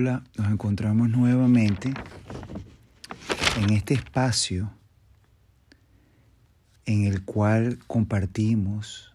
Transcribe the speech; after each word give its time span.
Hola, 0.00 0.24
nos 0.38 0.50
encontramos 0.50 1.10
nuevamente 1.10 1.92
en 3.58 3.68
este 3.68 3.92
espacio 3.92 4.72
en 6.86 7.04
el 7.04 7.22
cual 7.22 7.78
compartimos 7.86 9.12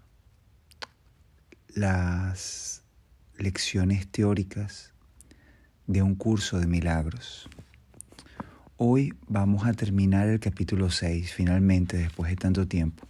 las 1.70 2.84
lecciones 3.36 4.08
teóricas 4.10 4.94
de 5.88 6.04
un 6.04 6.14
curso 6.14 6.60
de 6.60 6.68
milagros. 6.68 7.50
Hoy 8.78 9.16
vamos 9.28 9.66
a 9.66 9.74
terminar 9.74 10.28
el 10.28 10.40
capítulo 10.40 10.92
6, 10.92 11.34
finalmente, 11.34 11.98
después 11.98 12.30
de 12.30 12.36
tanto 12.36 12.68
tiempo. 12.68 13.08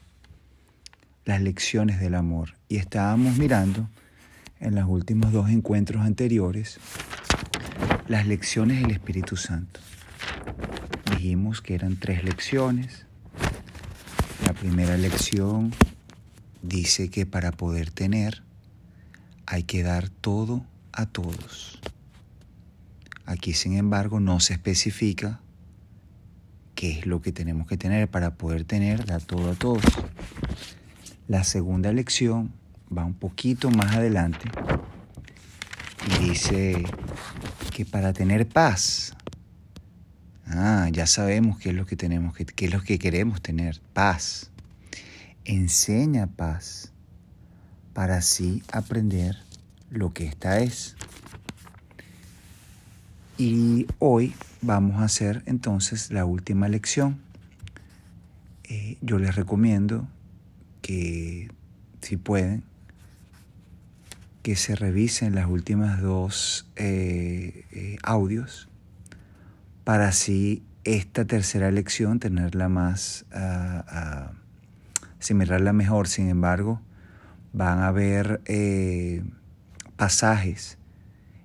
Las 1.25 1.41
lecciones 1.41 1.99
del 1.99 2.15
amor. 2.15 2.53
Y 2.69 2.77
estábamos 2.77 3.37
mirando 3.37 3.89
en 4.61 4.75
los 4.75 4.87
últimos 4.87 5.33
dos 5.33 5.49
encuentros 5.49 6.05
anteriores 6.05 6.79
las 8.07 8.27
lecciones 8.27 8.81
del 8.81 8.91
Espíritu 8.91 9.35
Santo. 9.35 9.79
Dijimos 11.11 11.61
que 11.61 11.75
eran 11.75 11.97
tres 11.97 12.23
lecciones. 12.23 13.05
La 14.45 14.53
primera 14.53 14.95
lección 14.97 15.73
dice 16.61 17.09
que 17.09 17.25
para 17.25 17.51
poder 17.51 17.89
tener 17.89 18.43
hay 19.47 19.63
que 19.63 19.83
dar 19.83 20.09
todo 20.09 20.65
a 20.91 21.05
todos. 21.07 21.79
Aquí, 23.25 23.53
sin 23.53 23.75
embargo, 23.75 24.19
no 24.19 24.39
se 24.39 24.53
especifica 24.53 25.39
qué 26.75 26.99
es 26.99 27.05
lo 27.07 27.21
que 27.21 27.31
tenemos 27.31 27.67
que 27.67 27.77
tener 27.77 28.07
para 28.07 28.35
poder 28.35 28.65
tener, 28.65 29.05
dar 29.05 29.23
todo 29.23 29.51
a 29.51 29.55
todos. 29.55 29.83
La 31.27 31.43
segunda 31.43 31.91
lección 31.91 32.53
va 32.95 33.03
un 33.03 33.15
poquito 33.15 33.71
más 33.71 33.95
adelante 33.95 34.47
y 36.07 36.29
dice 36.29 36.83
que 37.75 37.83
para 37.83 38.13
tener 38.13 38.47
paz, 38.47 39.11
ah, 40.47 40.87
ya 40.93 41.05
sabemos 41.07 41.59
qué 41.59 41.71
es 41.71 41.75
lo 41.75 41.85
que 41.85 41.97
tenemos, 41.97 42.33
qué 42.33 42.65
es 42.65 42.73
lo 42.73 42.81
que 42.81 42.97
queremos 42.97 43.41
tener, 43.41 43.81
paz. 43.91 44.49
Enseña 45.43 46.27
paz 46.27 46.93
para 47.93 48.15
así 48.15 48.63
aprender 48.71 49.35
lo 49.89 50.13
que 50.13 50.25
esta 50.25 50.59
es. 50.61 50.95
Y 53.37 53.87
hoy 53.99 54.33
vamos 54.61 55.01
a 55.01 55.03
hacer 55.03 55.43
entonces 55.45 56.11
la 56.11 56.23
última 56.23 56.69
lección. 56.69 57.19
Eh, 58.63 58.97
yo 59.01 59.19
les 59.19 59.35
recomiendo 59.35 60.07
que 60.81 61.51
si 61.99 62.15
pueden 62.15 62.63
que 64.45 64.55
se 64.55 64.75
revisen 64.75 65.33
las 65.33 65.47
últimas 65.47 66.03
dos 66.03 66.69
eh, 66.75 67.65
eh, 67.71 67.97
audios 68.03 68.69
para 69.83 70.09
así 70.09 70.61
esta 70.83 71.25
tercera 71.25 71.71
lección 71.71 72.19
tenerla 72.19 72.69
más, 72.69 73.25
uh, 73.33 74.35
asimilarla 75.19 75.73
mejor. 75.73 76.07
Sin 76.07 76.29
embargo, 76.29 76.79
van 77.53 77.79
a 77.79 77.87
haber 77.87 78.39
eh, 78.45 79.23
pasajes 79.95 80.77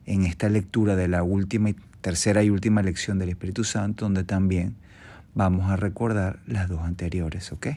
en 0.05 0.27
esta 0.27 0.51
lectura 0.51 0.95
de 0.95 1.09
la 1.09 1.23
última 1.23 1.71
y 1.71 1.77
tercera 2.03 2.43
y 2.43 2.51
última 2.51 2.83
lección 2.83 3.19
del 3.19 3.31
Espíritu 3.31 3.65
Santo 3.65 4.05
donde 4.05 4.25
también 4.25 4.77
vamos 5.35 5.71
a 5.71 5.77
recordar 5.77 6.41
las 6.47 6.69
dos 6.69 6.83
anteriores, 6.83 7.51
¿ok? 7.51 7.69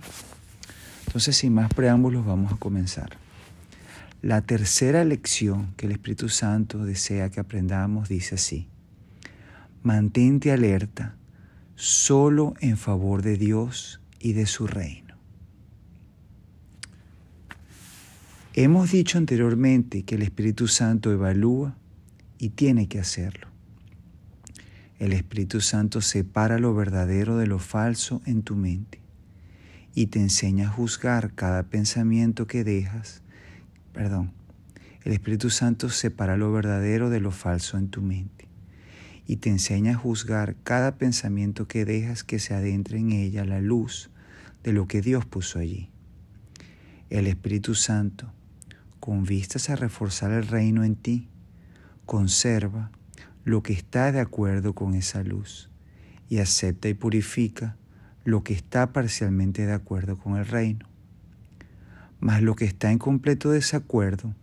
Entonces, 1.08 1.38
sin 1.38 1.54
más 1.54 1.74
preámbulos, 1.74 2.26
vamos 2.26 2.52
a 2.52 2.58
comenzar. 2.58 3.23
La 4.24 4.40
tercera 4.40 5.04
lección 5.04 5.74
que 5.76 5.86
el 5.86 5.92
Espíritu 5.92 6.30
Santo 6.30 6.86
desea 6.86 7.30
que 7.30 7.42
aprendamos 7.42 8.08
dice 8.08 8.36
así, 8.36 8.70
mantente 9.82 10.54
alerta 10.54 11.18
solo 11.76 12.54
en 12.62 12.78
favor 12.78 13.22
de 13.22 13.36
Dios 13.36 14.00
y 14.20 14.32
de 14.32 14.46
su 14.46 14.66
reino. 14.66 15.18
Hemos 18.54 18.94
dicho 18.94 19.18
anteriormente 19.18 20.04
que 20.04 20.16
el 20.16 20.22
Espíritu 20.22 20.70
Santo 20.70 21.12
evalúa 21.12 21.76
y 22.38 22.52
tiene 22.52 22.88
que 22.88 23.00
hacerlo. 23.00 23.48
El 25.00 25.12
Espíritu 25.12 25.60
Santo 25.60 26.00
separa 26.00 26.60
lo 26.60 26.74
verdadero 26.74 27.36
de 27.36 27.48
lo 27.48 27.60
falso 27.60 28.22
en 28.26 28.42
tu 28.44 28.56
mente 28.56 29.02
y 29.94 30.06
te 30.08 30.22
enseña 30.22 30.70
a 30.70 30.72
juzgar 30.72 31.34
cada 31.34 31.64
pensamiento 31.64 32.48
que 32.48 32.64
dejas 32.64 33.23
perdón, 33.94 34.34
el 35.04 35.14
Espíritu 35.14 35.50
Santo 35.50 35.90
separa 35.90 36.38
lo 36.38 36.52
verdadero 36.52 37.10
de 37.10 37.20
lo 37.20 37.32
falso 37.32 37.78
en 37.78 37.90
tu 37.90 38.02
mente 38.02 38.48
y 39.26 39.38
te 39.38 39.50
enseña 39.50 39.92
a 39.92 39.98
juzgar 39.98 40.56
cada 40.64 40.98
pensamiento 40.98 41.68
que 41.68 41.86
dejas 41.86 42.24
que 42.24 42.40
se 42.40 42.54
adentre 42.54 42.98
en 43.00 43.12
ella 43.12 43.46
la 43.46 43.62
luz 43.62 44.10
de 44.64 44.74
lo 44.74 44.88
que 44.88 45.02
Dios 45.02 45.26
puso 45.26 45.60
allí. 45.60 45.90
El 47.10 47.28
Espíritu 47.28 47.76
Santo, 47.76 48.34
con 49.00 49.24
vistas 49.24 49.70
a 49.70 49.76
reforzar 49.76 50.32
el 50.32 50.48
reino 50.48 50.84
en 50.84 50.96
ti, 50.96 51.30
conserva 52.06 52.92
lo 53.44 53.62
que 53.62 53.74
está 53.74 54.12
de 54.12 54.20
acuerdo 54.20 54.74
con 54.74 54.96
esa 54.96 55.24
luz 55.24 55.70
y 56.30 56.40
acepta 56.40 56.90
y 56.90 56.94
purifica 56.94 57.78
lo 58.24 58.44
que 58.44 58.54
está 58.54 58.94
parcialmente 58.94 59.66
de 59.66 59.74
acuerdo 59.74 60.18
con 60.18 60.38
el 60.38 60.46
reino 60.46 60.93
mas 62.24 62.42
lo 62.42 62.56
que 62.56 62.64
está 62.64 62.90
en 62.90 63.00
completo 63.00 63.52
desacuerdo 63.52 64.34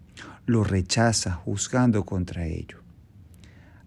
lo 0.44 0.64
rechaza 0.64 1.32
juzgando 1.32 2.04
contra 2.04 2.44
ello. 2.44 2.82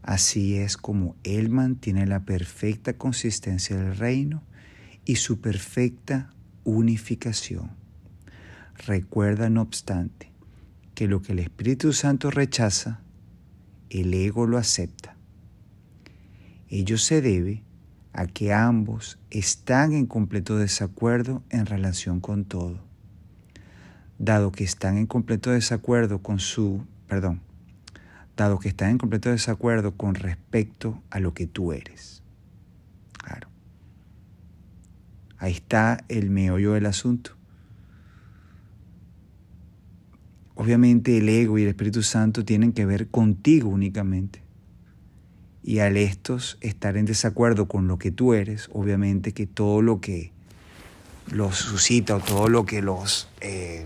Así 0.01 0.57
es 0.57 0.77
como 0.77 1.15
Él 1.23 1.49
mantiene 1.49 2.07
la 2.07 2.25
perfecta 2.25 2.93
consistencia 2.93 3.77
del 3.77 3.95
reino 3.95 4.41
y 5.05 5.17
su 5.17 5.41
perfecta 5.41 6.33
unificación. 6.63 7.69
Recuerda, 8.87 9.51
no 9.51 9.61
obstante, 9.61 10.31
que 10.95 11.07
lo 11.07 11.21
que 11.21 11.33
el 11.33 11.39
Espíritu 11.39 11.93
Santo 11.93 12.31
rechaza, 12.31 12.99
el 13.91 14.11
ego 14.15 14.47
lo 14.47 14.57
acepta. 14.57 15.15
Ello 16.67 16.97
se 16.97 17.21
debe 17.21 17.61
a 18.11 18.25
que 18.25 18.53
ambos 18.53 19.19
están 19.29 19.93
en 19.93 20.07
completo 20.07 20.57
desacuerdo 20.57 21.43
en 21.51 21.67
relación 21.67 22.21
con 22.21 22.45
todo 22.45 22.91
dado 24.23 24.51
que 24.51 24.63
están 24.63 24.97
en 24.97 25.05
completo 25.05 25.51
desacuerdo 25.51 26.19
con 26.19 26.39
su, 26.39 26.85
perdón, 27.07 27.41
dado 28.35 28.59
que 28.59 28.69
están 28.69 28.91
en 28.91 28.97
completo 28.97 29.29
desacuerdo 29.29 29.95
con 29.95 30.15
respecto 30.15 31.01
a 31.09 31.19
lo 31.19 31.33
que 31.33 31.47
tú 31.47 31.73
eres. 31.73 32.23
Claro. 33.23 33.47
Ahí 35.37 35.53
está 35.53 36.03
el 36.07 36.29
meollo 36.29 36.73
del 36.73 36.85
asunto. 36.85 37.31
Obviamente 40.55 41.17
el 41.17 41.29
ego 41.29 41.57
y 41.57 41.63
el 41.63 41.69
Espíritu 41.69 42.03
Santo 42.03 42.45
tienen 42.45 42.73
que 42.73 42.85
ver 42.85 43.07
contigo 43.07 43.69
únicamente. 43.69 44.41
Y 45.63 45.79
al 45.79 45.97
estos 45.97 46.57
estar 46.61 46.97
en 46.97 47.05
desacuerdo 47.05 47.67
con 47.67 47.87
lo 47.87 47.97
que 47.97 48.11
tú 48.11 48.33
eres, 48.33 48.69
obviamente 48.73 49.33
que 49.33 49.47
todo 49.47 49.81
lo 49.81 50.01
que 50.01 50.31
los 51.31 51.55
suscita 51.55 52.17
o 52.17 52.19
todo 52.19 52.49
lo 52.49 52.65
que 52.65 52.81
los 52.81 53.29
eh, 53.39 53.85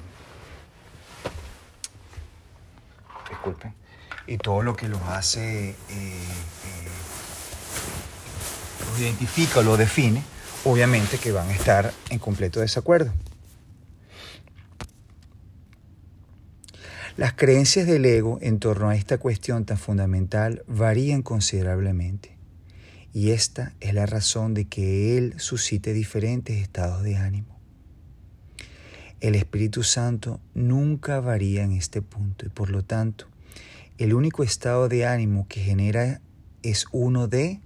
y 4.28 4.38
todo 4.38 4.62
lo 4.62 4.76
que 4.76 4.88
los 4.88 5.02
hace, 5.04 5.70
eh, 5.70 5.76
eh, 5.90 6.88
los 8.90 9.00
identifica, 9.00 9.62
lo 9.62 9.78
define, 9.78 10.22
obviamente 10.66 11.18
que 11.18 11.32
van 11.32 11.50
a 11.50 11.54
estar 11.54 11.94
en 12.10 12.20
completo 12.20 12.60
desacuerdo. 12.60 13.14
Las 17.16 17.34
creencias 17.34 17.88
del 17.88 18.06
ego 18.06 18.38
en 18.42 18.60
torno 18.60 18.90
a 18.90 18.96
esta 18.96 19.18
cuestión 19.18 19.66
tan 19.66 19.78
fundamental 19.78 20.64
varían 20.68 21.24
considerablemente 21.24 22.38
y 23.12 23.32
esta 23.32 23.74
es 23.80 23.96
la 23.96 24.06
razón 24.06 24.54
de 24.54 24.66
que 24.66 25.18
él 25.18 25.34
suscite 25.38 25.94
diferentes 25.94 26.62
estados 26.62 27.02
de 27.02 27.18
ánimo. 27.18 27.58
El 29.20 29.34
Espíritu 29.34 29.82
Santo 29.82 30.40
nunca 30.54 31.20
varía 31.20 31.64
en 31.64 31.72
este 31.72 32.04
punto 32.04 32.46
y 32.46 32.50
por 32.50 32.70
lo 32.70 32.84
tanto 32.84 33.26
el 33.98 34.14
único 34.14 34.44
estado 34.44 34.90
de 34.90 35.06
ánimo 35.06 35.48
que 35.48 35.60
genera 35.62 36.22
es 36.62 36.86
uno 36.92 37.28
de 37.28 37.62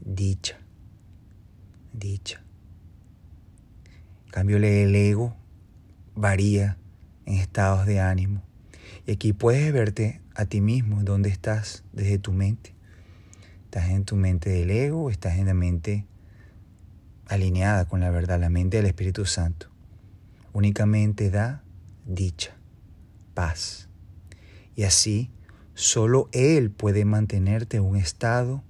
dicha. 0.00 0.58
Dicha. 1.92 2.42
En 4.26 4.32
cambio, 4.32 4.56
el 4.56 4.94
ego 4.94 5.36
varía 6.14 6.78
en 7.26 7.34
estados 7.34 7.86
de 7.86 8.00
ánimo. 8.00 8.42
Y 9.06 9.12
aquí 9.12 9.32
puedes 9.32 9.72
verte 9.72 10.20
a 10.34 10.46
ti 10.46 10.60
mismo, 10.60 11.02
dónde 11.02 11.28
estás 11.28 11.84
desde 11.92 12.18
tu 12.18 12.32
mente. 12.32 12.74
¿Estás 13.64 13.90
en 13.90 14.04
tu 14.04 14.16
mente 14.16 14.50
del 14.50 14.70
ego 14.70 15.04
o 15.04 15.10
estás 15.10 15.38
en 15.38 15.46
la 15.46 15.54
mente 15.54 16.06
alineada 17.26 17.86
con 17.86 18.00
la 18.00 18.10
verdad, 18.10 18.40
la 18.40 18.48
mente 18.48 18.78
del 18.78 18.86
Espíritu 18.86 19.26
Santo? 19.26 19.68
Únicamente 20.52 21.30
da 21.30 21.62
dicha, 22.06 22.56
paz. 23.34 23.88
Y 24.74 24.84
así 24.84 25.30
Solo 25.78 26.28
Él 26.32 26.72
puede 26.72 27.04
mantenerte 27.04 27.76
en 27.76 27.84
un 27.84 27.94
estado 27.94 28.64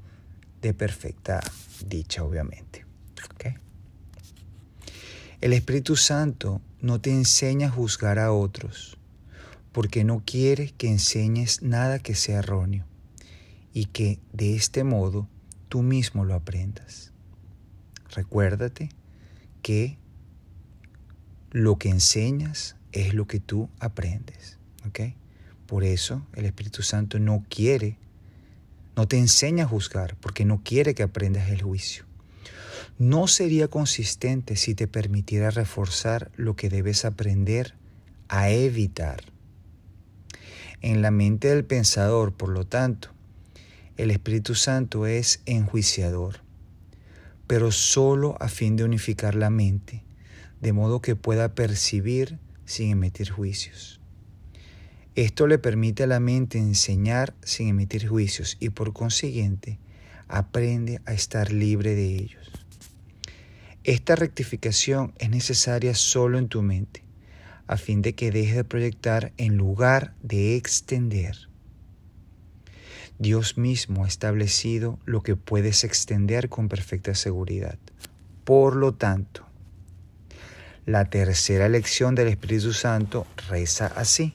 de 0.60 0.74
perfecta 0.74 1.40
dicha, 1.86 2.22
obviamente. 2.22 2.84
El 5.40 5.54
Espíritu 5.54 5.96
Santo 5.96 6.60
no 6.82 7.00
te 7.00 7.10
enseña 7.10 7.68
a 7.68 7.70
juzgar 7.70 8.18
a 8.18 8.32
otros, 8.32 8.98
porque 9.72 10.04
no 10.04 10.22
quiere 10.26 10.72
que 10.72 10.88
enseñes 10.88 11.62
nada 11.62 11.98
que 11.98 12.14
sea 12.14 12.40
erróneo 12.40 12.84
y 13.72 13.86
que 13.86 14.18
de 14.34 14.54
este 14.54 14.84
modo 14.84 15.28
tú 15.70 15.80
mismo 15.80 16.26
lo 16.26 16.34
aprendas. 16.34 17.12
Recuérdate 18.10 18.90
que 19.62 19.96
lo 21.52 21.78
que 21.78 21.88
enseñas 21.88 22.76
es 22.92 23.14
lo 23.14 23.26
que 23.26 23.40
tú 23.40 23.70
aprendes. 23.78 24.58
Por 25.68 25.84
eso 25.84 26.26
el 26.32 26.46
Espíritu 26.46 26.82
Santo 26.82 27.18
no 27.18 27.44
quiere, 27.50 27.98
no 28.96 29.06
te 29.06 29.18
enseña 29.18 29.64
a 29.64 29.68
juzgar, 29.68 30.16
porque 30.18 30.46
no 30.46 30.62
quiere 30.64 30.94
que 30.94 31.02
aprendas 31.02 31.50
el 31.50 31.60
juicio. 31.60 32.06
No 32.98 33.28
sería 33.28 33.68
consistente 33.68 34.56
si 34.56 34.74
te 34.74 34.86
permitiera 34.86 35.50
reforzar 35.50 36.30
lo 36.36 36.56
que 36.56 36.70
debes 36.70 37.04
aprender 37.04 37.74
a 38.28 38.48
evitar. 38.48 39.24
En 40.80 41.02
la 41.02 41.10
mente 41.10 41.48
del 41.48 41.66
pensador, 41.66 42.32
por 42.32 42.48
lo 42.48 42.66
tanto, 42.66 43.10
el 43.98 44.10
Espíritu 44.10 44.54
Santo 44.54 45.06
es 45.06 45.42
enjuiciador, 45.44 46.40
pero 47.46 47.72
solo 47.72 48.38
a 48.40 48.48
fin 48.48 48.76
de 48.76 48.84
unificar 48.84 49.34
la 49.34 49.50
mente, 49.50 50.02
de 50.62 50.72
modo 50.72 51.02
que 51.02 51.14
pueda 51.14 51.54
percibir 51.54 52.38
sin 52.64 52.90
emitir 52.90 53.30
juicios. 53.30 54.00
Esto 55.18 55.48
le 55.48 55.58
permite 55.58 56.04
a 56.04 56.06
la 56.06 56.20
mente 56.20 56.58
enseñar 56.58 57.34
sin 57.42 57.66
emitir 57.66 58.06
juicios 58.06 58.56
y 58.60 58.70
por 58.70 58.92
consiguiente 58.92 59.80
aprende 60.28 61.00
a 61.06 61.12
estar 61.12 61.50
libre 61.50 61.96
de 61.96 62.14
ellos. 62.14 62.52
Esta 63.82 64.14
rectificación 64.14 65.12
es 65.18 65.28
necesaria 65.28 65.96
solo 65.96 66.38
en 66.38 66.46
tu 66.46 66.62
mente, 66.62 67.02
a 67.66 67.76
fin 67.76 68.00
de 68.00 68.14
que 68.14 68.30
dejes 68.30 68.54
de 68.54 68.62
proyectar 68.62 69.32
en 69.38 69.56
lugar 69.56 70.14
de 70.22 70.54
extender. 70.54 71.48
Dios 73.18 73.58
mismo 73.58 74.04
ha 74.04 74.06
establecido 74.06 75.00
lo 75.04 75.24
que 75.24 75.34
puedes 75.34 75.82
extender 75.82 76.48
con 76.48 76.68
perfecta 76.68 77.16
seguridad. 77.16 77.76
Por 78.44 78.76
lo 78.76 78.94
tanto, 78.94 79.44
la 80.86 81.06
tercera 81.10 81.68
lección 81.68 82.14
del 82.14 82.28
Espíritu 82.28 82.72
Santo 82.72 83.26
reza 83.48 83.88
así. 83.88 84.34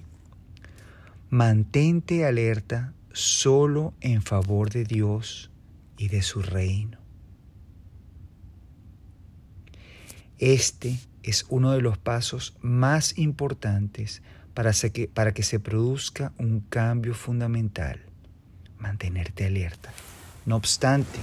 Mantente 1.33 2.25
alerta 2.25 2.93
solo 3.11 3.95
en 4.01 4.21
favor 4.21 4.69
de 4.69 4.83
Dios 4.83 5.49
y 5.97 6.09
de 6.09 6.21
su 6.21 6.43
reino. 6.43 6.99
Este 10.37 10.99
es 11.23 11.47
uno 11.49 11.71
de 11.71 11.81
los 11.81 11.97
pasos 11.97 12.55
más 12.61 13.17
importantes 13.17 14.21
para, 14.53 14.73
que, 14.73 15.07
para 15.07 15.33
que 15.33 15.41
se 15.41 15.59
produzca 15.59 16.33
un 16.37 16.59
cambio 16.59 17.15
fundamental. 17.15 17.99
Mantenerte 18.77 19.47
alerta. 19.47 19.91
No 20.45 20.55
obstante, 20.55 21.17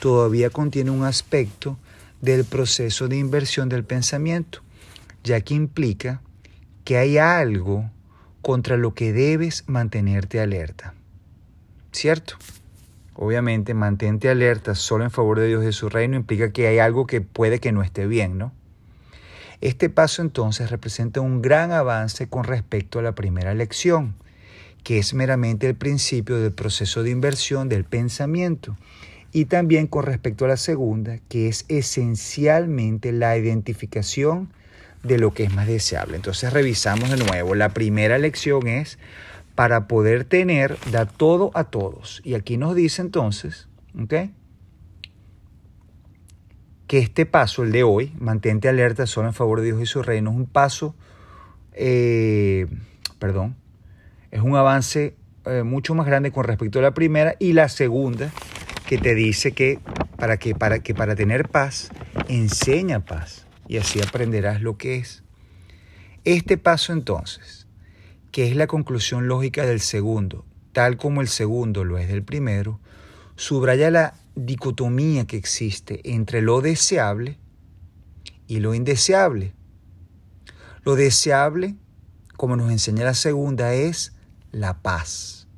todavía 0.00 0.50
contiene 0.50 0.90
un 0.90 1.04
aspecto 1.04 1.78
del 2.20 2.44
proceso 2.44 3.06
de 3.06 3.18
inversión 3.18 3.68
del 3.68 3.84
pensamiento, 3.84 4.64
ya 5.22 5.40
que 5.42 5.54
implica 5.54 6.20
que 6.82 6.98
hay 6.98 7.18
algo 7.18 7.92
contra 8.46 8.76
lo 8.76 8.94
que 8.94 9.12
debes 9.12 9.64
mantenerte 9.66 10.38
alerta. 10.38 10.94
¿Cierto? 11.90 12.36
Obviamente, 13.14 13.74
mantente 13.74 14.28
alerta 14.28 14.76
solo 14.76 15.02
en 15.02 15.10
favor 15.10 15.40
de 15.40 15.48
Dios 15.48 15.64
y 15.64 15.66
de 15.66 15.72
su 15.72 15.88
reino 15.88 16.14
implica 16.14 16.52
que 16.52 16.68
hay 16.68 16.78
algo 16.78 17.08
que 17.08 17.20
puede 17.20 17.58
que 17.58 17.72
no 17.72 17.82
esté 17.82 18.06
bien, 18.06 18.38
¿no? 18.38 18.52
Este 19.60 19.90
paso 19.90 20.22
entonces 20.22 20.70
representa 20.70 21.20
un 21.20 21.42
gran 21.42 21.72
avance 21.72 22.28
con 22.28 22.44
respecto 22.44 23.00
a 23.00 23.02
la 23.02 23.16
primera 23.16 23.52
lección, 23.52 24.14
que 24.84 24.98
es 24.98 25.12
meramente 25.12 25.66
el 25.66 25.74
principio 25.74 26.36
del 26.36 26.52
proceso 26.52 27.02
de 27.02 27.10
inversión 27.10 27.68
del 27.68 27.82
pensamiento, 27.82 28.76
y 29.32 29.46
también 29.46 29.88
con 29.88 30.04
respecto 30.04 30.44
a 30.44 30.48
la 30.48 30.56
segunda, 30.56 31.18
que 31.28 31.48
es 31.48 31.64
esencialmente 31.66 33.10
la 33.10 33.36
identificación 33.36 34.50
de 35.06 35.18
lo 35.18 35.32
que 35.32 35.44
es 35.44 35.54
más 35.54 35.66
deseable. 35.66 36.16
Entonces 36.16 36.52
revisamos 36.52 37.10
de 37.10 37.16
nuevo. 37.16 37.54
La 37.54 37.70
primera 37.70 38.18
lección 38.18 38.66
es 38.66 38.98
para 39.54 39.88
poder 39.88 40.24
tener, 40.24 40.76
da 40.92 41.06
todo 41.06 41.50
a 41.54 41.64
todos. 41.64 42.20
Y 42.24 42.34
aquí 42.34 42.56
nos 42.56 42.74
dice 42.74 43.02
entonces, 43.02 43.68
¿ok? 43.98 44.30
Que 46.86 46.98
este 46.98 47.26
paso, 47.26 47.62
el 47.62 47.72
de 47.72 47.82
hoy, 47.82 48.12
mantente 48.18 48.68
alerta 48.68 49.06
solo 49.06 49.28
en 49.28 49.34
favor 49.34 49.60
de 49.60 49.66
Dios 49.66 49.80
y 49.80 49.86
su 49.86 50.02
reino, 50.02 50.30
es 50.30 50.36
un 50.36 50.46
paso, 50.46 50.94
eh, 51.72 52.66
perdón, 53.18 53.56
es 54.30 54.42
un 54.42 54.56
avance 54.56 55.16
eh, 55.46 55.62
mucho 55.62 55.94
más 55.94 56.06
grande 56.06 56.30
con 56.32 56.44
respecto 56.44 56.78
a 56.78 56.82
la 56.82 56.94
primera 56.94 57.34
y 57.38 57.54
la 57.54 57.68
segunda 57.68 58.30
que 58.86 58.98
te 58.98 59.14
dice 59.14 59.52
que 59.52 59.80
para 60.16 60.36
que 60.36 60.54
para 60.54 60.78
que 60.80 60.94
para 60.94 61.16
tener 61.16 61.48
paz 61.48 61.90
enseña 62.28 63.04
paz 63.04 63.45
y 63.68 63.78
así 63.78 64.00
aprenderás 64.00 64.62
lo 64.62 64.76
que 64.76 64.96
es. 64.96 65.22
Este 66.24 66.58
paso 66.58 66.92
entonces, 66.92 67.66
que 68.32 68.48
es 68.48 68.56
la 68.56 68.66
conclusión 68.66 69.28
lógica 69.28 69.64
del 69.64 69.80
segundo, 69.80 70.44
tal 70.72 70.96
como 70.96 71.20
el 71.20 71.28
segundo 71.28 71.84
lo 71.84 71.98
es 71.98 72.08
del 72.08 72.22
primero, 72.22 72.80
subraya 73.36 73.90
la 73.90 74.14
dicotomía 74.34 75.26
que 75.26 75.36
existe 75.36 76.00
entre 76.04 76.42
lo 76.42 76.60
deseable 76.60 77.38
y 78.46 78.60
lo 78.60 78.74
indeseable. 78.74 79.54
Lo 80.82 80.94
deseable, 80.94 81.76
como 82.36 82.56
nos 82.56 82.70
enseña 82.70 83.04
la 83.04 83.14
segunda, 83.14 83.74
es 83.74 84.12
la 84.52 84.82
paz. 84.82 85.48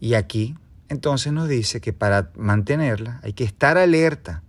Y 0.00 0.14
aquí 0.14 0.56
entonces 0.88 1.32
nos 1.32 1.48
dice 1.48 1.80
que 1.80 1.92
para 1.92 2.30
mantenerla 2.36 3.20
hay 3.22 3.32
que 3.32 3.44
estar 3.44 3.76
alerta 3.76 4.42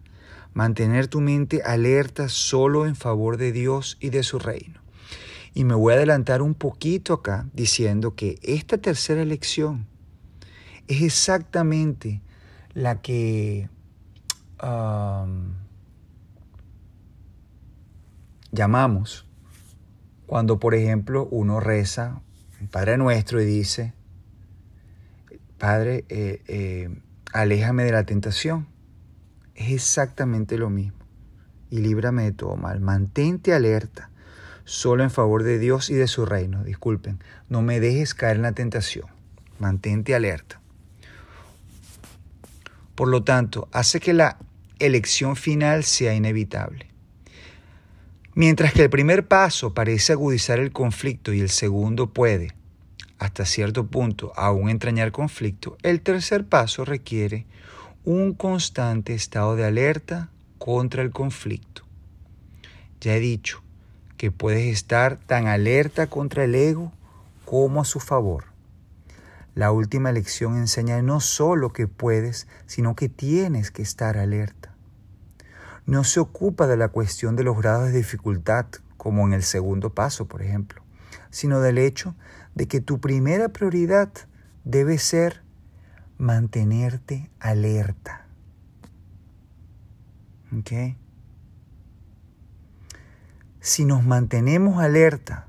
mantener 0.53 1.07
tu 1.07 1.21
mente 1.21 1.61
alerta 1.63 2.29
solo 2.29 2.85
en 2.85 2.95
favor 2.95 3.37
de 3.37 3.51
Dios 3.51 3.97
y 3.99 4.09
de 4.09 4.23
su 4.23 4.39
reino. 4.39 4.81
Y 5.53 5.63
me 5.63 5.75
voy 5.75 5.93
a 5.93 5.97
adelantar 5.97 6.41
un 6.41 6.53
poquito 6.53 7.13
acá 7.13 7.47
diciendo 7.53 8.15
que 8.15 8.39
esta 8.43 8.77
tercera 8.77 9.25
lección 9.25 9.87
es 10.87 11.01
exactamente 11.01 12.21
la 12.73 13.01
que 13.01 13.69
llamamos 18.51 19.25
cuando, 20.25 20.59
por 20.59 20.75
ejemplo, 20.75 21.27
uno 21.31 21.59
reza 21.59 22.21
Padre 22.71 22.97
Nuestro 22.97 23.41
y 23.41 23.45
dice, 23.45 23.93
Padre, 25.57 26.05
eh, 26.09 26.41
eh, 26.47 26.89
aléjame 27.31 27.83
de 27.83 27.91
la 27.91 28.03
tentación 28.03 28.67
es 29.59 29.71
exactamente 29.71 30.57
lo 30.57 30.69
mismo. 30.69 30.97
Y 31.69 31.79
líbrame 31.79 32.23
de 32.23 32.31
todo 32.31 32.55
mal. 32.55 32.79
Mantente 32.79 33.53
alerta, 33.53 34.09
solo 34.63 35.03
en 35.03 35.11
favor 35.11 35.43
de 35.43 35.59
Dios 35.59 35.89
y 35.89 35.95
de 35.95 36.07
su 36.07 36.25
reino. 36.25 36.63
Disculpen, 36.63 37.19
no 37.49 37.61
me 37.61 37.79
dejes 37.79 38.13
caer 38.15 38.37
en 38.37 38.43
la 38.43 38.53
tentación. 38.53 39.05
Mantente 39.59 40.15
alerta. 40.15 40.61
Por 42.95 43.09
lo 43.09 43.23
tanto, 43.23 43.67
hace 43.71 43.99
que 43.99 44.13
la 44.13 44.37
elección 44.79 45.35
final 45.35 45.83
sea 45.83 46.15
inevitable. 46.15 46.87
Mientras 48.33 48.73
que 48.73 48.83
el 48.83 48.89
primer 48.89 49.27
paso 49.27 49.73
parece 49.73 50.13
agudizar 50.13 50.59
el 50.59 50.71
conflicto 50.71 51.33
y 51.33 51.41
el 51.41 51.49
segundo 51.49 52.13
puede, 52.13 52.55
hasta 53.17 53.45
cierto 53.45 53.87
punto, 53.87 54.31
aún 54.37 54.69
entrañar 54.69 55.11
conflicto, 55.11 55.77
el 55.83 55.99
tercer 55.99 56.45
paso 56.45 56.85
requiere 56.85 57.45
un 58.05 58.33
constante 58.33 59.13
estado 59.13 59.55
de 59.55 59.65
alerta 59.65 60.29
contra 60.57 61.01
el 61.01 61.11
conflicto. 61.11 61.83
Ya 63.01 63.15
he 63.15 63.19
dicho 63.19 63.61
que 64.17 64.31
puedes 64.31 64.65
estar 64.67 65.17
tan 65.17 65.47
alerta 65.47 66.07
contra 66.07 66.45
el 66.45 66.55
ego 66.55 66.93
como 67.45 67.81
a 67.81 67.85
su 67.85 67.99
favor. 67.99 68.45
La 69.53 69.71
última 69.71 70.11
lección 70.11 70.57
enseña 70.57 71.01
no 71.01 71.19
solo 71.19 71.73
que 71.73 71.87
puedes, 71.87 72.47
sino 72.65 72.95
que 72.95 73.09
tienes 73.09 73.71
que 73.71 73.81
estar 73.81 74.17
alerta. 74.17 74.73
No 75.85 76.03
se 76.03 76.19
ocupa 76.19 76.67
de 76.67 76.77
la 76.77 76.89
cuestión 76.89 77.35
de 77.35 77.43
los 77.43 77.57
grados 77.57 77.87
de 77.87 77.97
dificultad, 77.97 78.65
como 78.95 79.25
en 79.27 79.33
el 79.33 79.43
segundo 79.43 79.93
paso, 79.93 80.27
por 80.27 80.41
ejemplo, 80.41 80.83
sino 81.31 81.59
del 81.59 81.77
hecho 81.77 82.15
de 82.55 82.67
que 82.67 82.79
tu 82.79 82.99
primera 82.99 83.49
prioridad 83.49 84.09
debe 84.63 84.97
ser 84.97 85.41
mantenerte 86.19 87.31
alerta. 87.39 88.27
¿Ok? 90.55 90.95
Si 93.61 93.85
nos 93.85 94.03
mantenemos 94.03 94.81
alerta, 94.81 95.47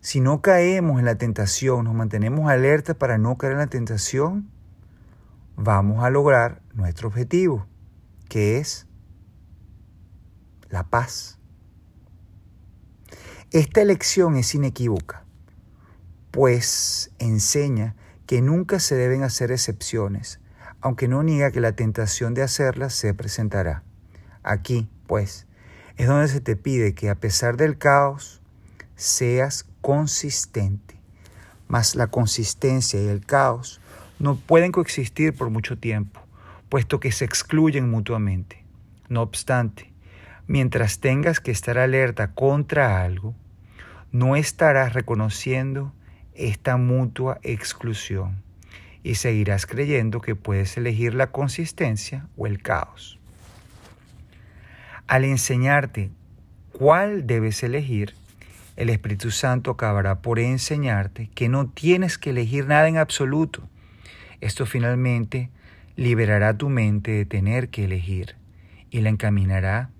si 0.00 0.20
no 0.20 0.40
caemos 0.40 1.00
en 1.00 1.04
la 1.04 1.16
tentación, 1.18 1.84
nos 1.84 1.94
mantenemos 1.94 2.48
alerta 2.48 2.94
para 2.94 3.18
no 3.18 3.36
caer 3.36 3.54
en 3.54 3.58
la 3.58 3.66
tentación, 3.66 4.48
vamos 5.56 6.04
a 6.04 6.10
lograr 6.10 6.62
nuestro 6.74 7.08
objetivo, 7.08 7.66
que 8.28 8.58
es 8.58 8.86
la 10.68 10.84
paz. 10.84 11.40
Esta 13.50 13.80
elección 13.80 14.36
es 14.36 14.54
inequívoca, 14.54 15.25
pues 16.30 17.10
enseña 17.18 17.94
que 18.26 18.42
nunca 18.42 18.80
se 18.80 18.94
deben 18.94 19.22
hacer 19.22 19.52
excepciones, 19.52 20.40
aunque 20.80 21.08
no 21.08 21.22
niega 21.22 21.50
que 21.50 21.60
la 21.60 21.72
tentación 21.72 22.34
de 22.34 22.42
hacerlas 22.42 22.94
se 22.94 23.14
presentará. 23.14 23.82
Aquí, 24.42 24.88
pues, 25.06 25.46
es 25.96 26.06
donde 26.06 26.28
se 26.28 26.40
te 26.40 26.56
pide 26.56 26.94
que 26.94 27.08
a 27.08 27.14
pesar 27.14 27.56
del 27.56 27.78
caos, 27.78 28.42
seas 28.96 29.66
consistente. 29.80 30.96
Mas 31.68 31.94
la 31.94 32.08
consistencia 32.08 33.00
y 33.02 33.08
el 33.08 33.24
caos 33.24 33.80
no 34.18 34.36
pueden 34.36 34.72
coexistir 34.72 35.34
por 35.34 35.50
mucho 35.50 35.78
tiempo, 35.78 36.20
puesto 36.68 37.00
que 37.00 37.12
se 37.12 37.24
excluyen 37.24 37.90
mutuamente. 37.90 38.64
No 39.08 39.22
obstante, 39.22 39.92
mientras 40.46 41.00
tengas 41.00 41.40
que 41.40 41.50
estar 41.50 41.78
alerta 41.78 42.32
contra 42.32 43.02
algo, 43.02 43.34
no 44.12 44.36
estarás 44.36 44.92
reconociendo 44.92 45.92
esta 46.36 46.76
mutua 46.76 47.38
exclusión 47.42 48.42
y 49.02 49.16
seguirás 49.16 49.66
creyendo 49.66 50.20
que 50.20 50.34
puedes 50.34 50.76
elegir 50.76 51.14
la 51.14 51.28
consistencia 51.28 52.26
o 52.36 52.46
el 52.46 52.60
caos. 52.60 53.18
Al 55.06 55.24
enseñarte 55.24 56.10
cuál 56.72 57.26
debes 57.26 57.62
elegir, 57.62 58.14
el 58.76 58.90
Espíritu 58.90 59.30
Santo 59.30 59.70
acabará 59.70 60.20
por 60.20 60.38
enseñarte 60.38 61.30
que 61.34 61.48
no 61.48 61.68
tienes 61.68 62.18
que 62.18 62.30
elegir 62.30 62.66
nada 62.66 62.88
en 62.88 62.98
absoluto. 62.98 63.68
Esto 64.40 64.66
finalmente 64.66 65.50
liberará 65.96 66.58
tu 66.58 66.68
mente 66.68 67.12
de 67.12 67.24
tener 67.24 67.68
que 67.68 67.84
elegir 67.84 68.36
y 68.90 69.00
la 69.00 69.08
encaminará 69.08 69.90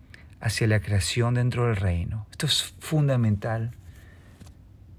hacia 0.41 0.67
la 0.67 0.81
creación 0.81 1.35
dentro 1.35 1.67
del 1.67 1.77
reino. 1.77 2.27
Esto 2.31 2.47
es 2.47 2.75
fundamental. 2.81 3.73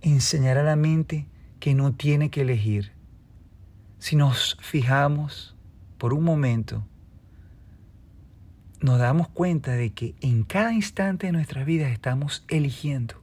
Enseñar 0.07 0.57
a 0.57 0.63
la 0.63 0.77
mente 0.77 1.27
que 1.59 1.75
no 1.75 1.93
tiene 1.93 2.29
que 2.29 2.39
elegir. 2.39 2.93
Si 3.99 4.15
nos 4.15 4.57
fijamos 4.61 5.53
por 5.97 6.13
un 6.13 6.23
momento, 6.23 6.87
nos 8.79 8.99
damos 8.99 9.27
cuenta 9.27 9.73
de 9.73 9.89
que 9.91 10.15
en 10.21 10.43
cada 10.43 10.71
instante 10.71 11.27
de 11.27 11.33
nuestras 11.33 11.65
vidas 11.65 11.91
estamos 11.91 12.45
eligiendo. 12.47 13.15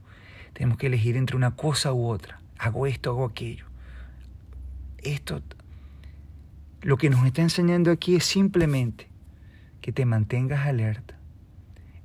Tenemos 0.53 0.77
que 0.77 0.85
elegir 0.85 1.17
entre 1.17 1.35
una 1.35 1.55
cosa 1.55 1.91
u 1.91 2.05
otra. 2.05 2.39
Hago 2.59 2.85
esto, 2.85 3.09
hago 3.09 3.25
aquello. 3.25 3.65
Esto, 4.99 5.41
lo 6.83 6.97
que 6.97 7.09
nos 7.09 7.25
está 7.25 7.41
enseñando 7.41 7.89
aquí 7.89 8.15
es 8.15 8.25
simplemente 8.25 9.07
que 9.81 9.91
te 9.91 10.05
mantengas 10.05 10.67
alerta 10.67 11.17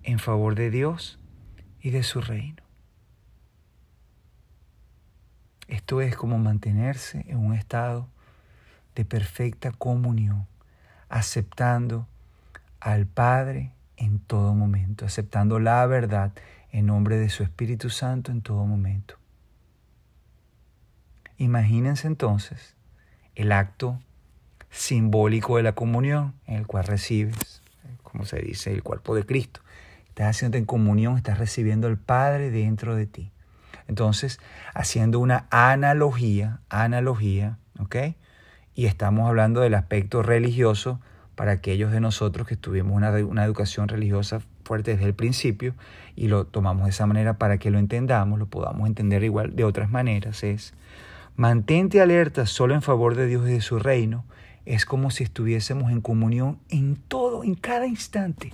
en 0.04 0.18
favor 0.18 0.54
de 0.54 0.70
Dios 0.70 1.18
y 1.82 1.90
de 1.90 2.02
su 2.02 2.22
reino. 2.22 2.69
Esto 5.70 6.00
es 6.00 6.16
como 6.16 6.36
mantenerse 6.38 7.24
en 7.28 7.38
un 7.38 7.54
estado 7.54 8.08
de 8.96 9.04
perfecta 9.04 9.70
comunión, 9.70 10.48
aceptando 11.08 12.08
al 12.80 13.06
Padre 13.06 13.70
en 13.96 14.18
todo 14.18 14.52
momento, 14.52 15.06
aceptando 15.06 15.60
la 15.60 15.86
verdad 15.86 16.32
en 16.72 16.86
nombre 16.86 17.18
de 17.18 17.28
su 17.28 17.44
Espíritu 17.44 17.88
Santo 17.88 18.32
en 18.32 18.42
todo 18.42 18.66
momento. 18.66 19.14
Imagínense 21.38 22.08
entonces 22.08 22.74
el 23.36 23.52
acto 23.52 24.00
simbólico 24.70 25.56
de 25.56 25.62
la 25.62 25.76
comunión 25.76 26.34
en 26.48 26.56
el 26.56 26.66
cual 26.66 26.82
recibes, 26.82 27.62
como 28.02 28.24
se 28.26 28.40
dice, 28.40 28.72
el 28.72 28.82
cuerpo 28.82 29.14
de 29.14 29.24
Cristo. 29.24 29.60
Estás 30.08 30.30
haciendo 30.30 30.58
en 30.58 30.64
comunión, 30.64 31.16
estás 31.16 31.38
recibiendo 31.38 31.86
al 31.86 31.96
Padre 31.96 32.50
dentro 32.50 32.96
de 32.96 33.06
ti. 33.06 33.30
Entonces, 33.90 34.38
haciendo 34.72 35.18
una 35.18 35.46
analogía, 35.50 36.60
analogía, 36.68 37.58
¿ok? 37.80 37.96
Y 38.76 38.86
estamos 38.86 39.28
hablando 39.28 39.62
del 39.62 39.74
aspecto 39.74 40.22
religioso 40.22 41.00
para 41.34 41.50
aquellos 41.50 41.90
de 41.90 41.98
nosotros 41.98 42.46
que 42.46 42.54
tuvimos 42.54 42.96
una, 42.96 43.10
una 43.24 43.44
educación 43.44 43.88
religiosa 43.88 44.42
fuerte 44.62 44.92
desde 44.92 45.06
el 45.06 45.14
principio 45.14 45.74
y 46.14 46.28
lo 46.28 46.46
tomamos 46.46 46.84
de 46.84 46.90
esa 46.90 47.04
manera 47.06 47.36
para 47.36 47.58
que 47.58 47.72
lo 47.72 47.80
entendamos, 47.80 48.38
lo 48.38 48.46
podamos 48.46 48.86
entender 48.86 49.24
igual 49.24 49.56
de 49.56 49.64
otras 49.64 49.90
maneras, 49.90 50.44
es 50.44 50.72
mantente 51.34 52.00
alerta 52.00 52.46
solo 52.46 52.74
en 52.74 52.82
favor 52.82 53.16
de 53.16 53.26
Dios 53.26 53.48
y 53.48 53.54
de 53.54 53.60
su 53.60 53.80
reino, 53.80 54.24
es 54.66 54.86
como 54.86 55.10
si 55.10 55.24
estuviésemos 55.24 55.90
en 55.90 56.00
comunión 56.00 56.60
en 56.68 56.94
todo, 56.94 57.42
en 57.42 57.56
cada 57.56 57.88
instante. 57.88 58.52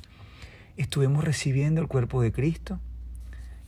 Estuvimos 0.78 1.24
recibiendo 1.24 1.82
el 1.82 1.88
cuerpo 1.88 2.22
de 2.22 2.32
Cristo, 2.32 2.80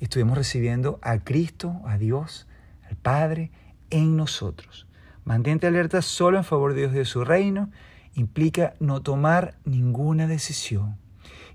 estuvimos 0.04 0.36
recibiendo 0.36 0.98
a 1.02 1.18
Cristo, 1.18 1.80
a 1.86 1.98
Dios, 1.98 2.46
al 2.88 2.96
Padre, 2.96 3.50
en 3.90 4.16
nosotros. 4.16 4.86
Mantente 5.24 5.66
alerta 5.66 6.02
solo 6.02 6.38
en 6.38 6.44
favor 6.44 6.72
de 6.72 6.80
Dios 6.80 6.92
y 6.92 6.98
de 6.98 7.04
su 7.04 7.24
reino 7.24 7.70
implica 8.14 8.74
no 8.80 9.02
tomar 9.02 9.54
ninguna 9.64 10.26
decisión 10.26 10.96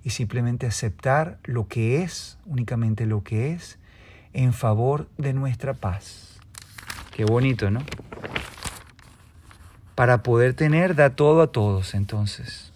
y 0.04 0.12
simplemente 0.12 0.68
aceptar 0.68 1.40
lo 1.44 1.68
que 1.68 2.04
es, 2.04 2.38
únicamente 2.46 3.06
lo 3.06 3.24
que 3.24 3.52
es, 3.54 3.80
en 4.34 4.54
favor 4.54 5.10
de 5.18 5.34
nuestra 5.34 5.74
paz. 5.74 6.40
Qué 7.16 7.26
bonito, 7.26 7.70
¿no? 7.72 7.82
Para 9.96 10.24
poder 10.24 10.54
tener, 10.56 10.96
da 10.96 11.12
todo 11.12 11.42
a 11.44 11.52
todos, 11.52 11.94
entonces. 11.94 12.72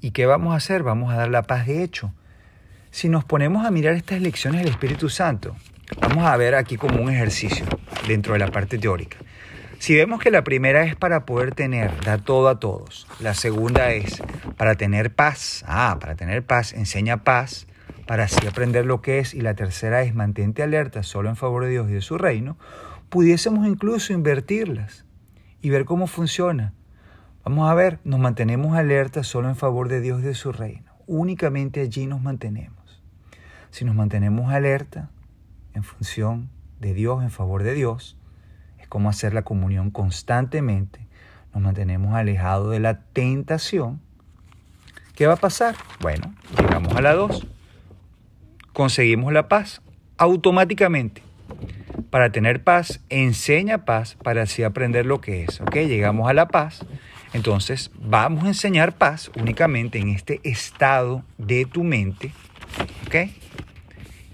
¿Y 0.00 0.10
qué 0.10 0.26
vamos 0.26 0.52
a 0.52 0.56
hacer? 0.56 0.82
Vamos 0.82 1.12
a 1.12 1.16
dar 1.16 1.30
la 1.30 1.42
paz 1.42 1.66
de 1.66 1.82
hecho. 1.82 2.12
Si 2.90 3.08
nos 3.08 3.24
ponemos 3.24 3.64
a 3.64 3.70
mirar 3.70 3.94
estas 3.94 4.20
lecciones 4.20 4.62
del 4.62 4.70
Espíritu 4.70 5.08
Santo, 5.08 5.54
vamos 6.00 6.24
a 6.24 6.36
ver 6.36 6.56
aquí 6.56 6.76
como 6.76 7.00
un 7.00 7.08
ejercicio 7.08 7.64
dentro 8.08 8.32
de 8.32 8.40
la 8.40 8.48
parte 8.48 8.78
teórica. 8.78 9.16
Si 9.78 9.94
vemos 9.94 10.20
que 10.20 10.32
la 10.32 10.42
primera 10.42 10.84
es 10.84 10.96
para 10.96 11.24
poder 11.24 11.54
tener, 11.54 11.98
da 12.02 12.18
todo 12.18 12.48
a 12.48 12.58
todos. 12.58 13.06
La 13.20 13.32
segunda 13.32 13.92
es 13.92 14.20
para 14.56 14.74
tener 14.74 15.14
paz. 15.14 15.64
Ah, 15.66 15.96
para 16.00 16.16
tener 16.16 16.44
paz, 16.44 16.74
enseña 16.74 17.22
paz, 17.22 17.68
para 18.06 18.24
así 18.24 18.44
aprender 18.46 18.84
lo 18.84 19.00
que 19.00 19.20
es. 19.20 19.34
Y 19.34 19.40
la 19.40 19.54
tercera 19.54 20.02
es 20.02 20.14
mantente 20.14 20.62
alerta 20.62 21.04
solo 21.04 21.30
en 21.30 21.36
favor 21.36 21.64
de 21.64 21.70
Dios 21.70 21.88
y 21.88 21.92
de 21.92 22.02
su 22.02 22.18
reino. 22.18 22.58
Pudiésemos 23.08 23.66
incluso 23.66 24.12
invertirlas 24.12 25.06
y 25.62 25.70
ver 25.70 25.84
cómo 25.84 26.08
funciona. 26.08 26.74
Vamos 27.44 27.70
a 27.70 27.74
ver, 27.74 28.00
nos 28.04 28.20
mantenemos 28.20 28.76
alerta 28.76 29.22
solo 29.22 29.48
en 29.48 29.56
favor 29.56 29.88
de 29.88 30.00
Dios 30.00 30.20
y 30.20 30.24
de 30.24 30.34
su 30.34 30.52
reino. 30.52 30.92
Únicamente 31.06 31.80
allí 31.80 32.06
nos 32.06 32.20
mantenemos. 32.20 32.79
Si 33.70 33.84
nos 33.84 33.94
mantenemos 33.94 34.52
alerta 34.52 35.10
en 35.74 35.82
función 35.84 36.50
de 36.80 36.94
Dios, 36.94 37.22
en 37.22 37.30
favor 37.30 37.62
de 37.62 37.74
Dios, 37.74 38.16
cómo 38.90 39.08
hacer 39.08 39.32
la 39.32 39.42
comunión 39.42 39.90
constantemente, 39.90 41.06
nos 41.54 41.62
mantenemos 41.62 42.14
alejados 42.14 42.70
de 42.72 42.80
la 42.80 43.00
tentación, 43.00 44.00
¿qué 45.14 45.26
va 45.26 45.34
a 45.34 45.36
pasar? 45.36 45.76
Bueno, 46.00 46.34
llegamos 46.58 46.94
a 46.96 47.00
la 47.00 47.14
2, 47.14 47.46
conseguimos 48.74 49.32
la 49.32 49.48
paz 49.48 49.80
automáticamente. 50.18 51.22
Para 52.10 52.32
tener 52.32 52.64
paz, 52.64 53.00
enseña 53.08 53.84
paz 53.84 54.16
para 54.16 54.42
así 54.42 54.64
aprender 54.64 55.06
lo 55.06 55.20
que 55.20 55.44
es. 55.44 55.60
¿Ok? 55.60 55.76
Llegamos 55.76 56.28
a 56.28 56.32
la 56.32 56.48
paz. 56.48 56.84
Entonces, 57.32 57.92
vamos 57.94 58.44
a 58.44 58.48
enseñar 58.48 58.96
paz 58.96 59.30
únicamente 59.40 60.00
en 60.00 60.08
este 60.08 60.40
estado 60.42 61.22
de 61.38 61.64
tu 61.66 61.84
mente. 61.84 62.32
¿Ok? 63.06 63.30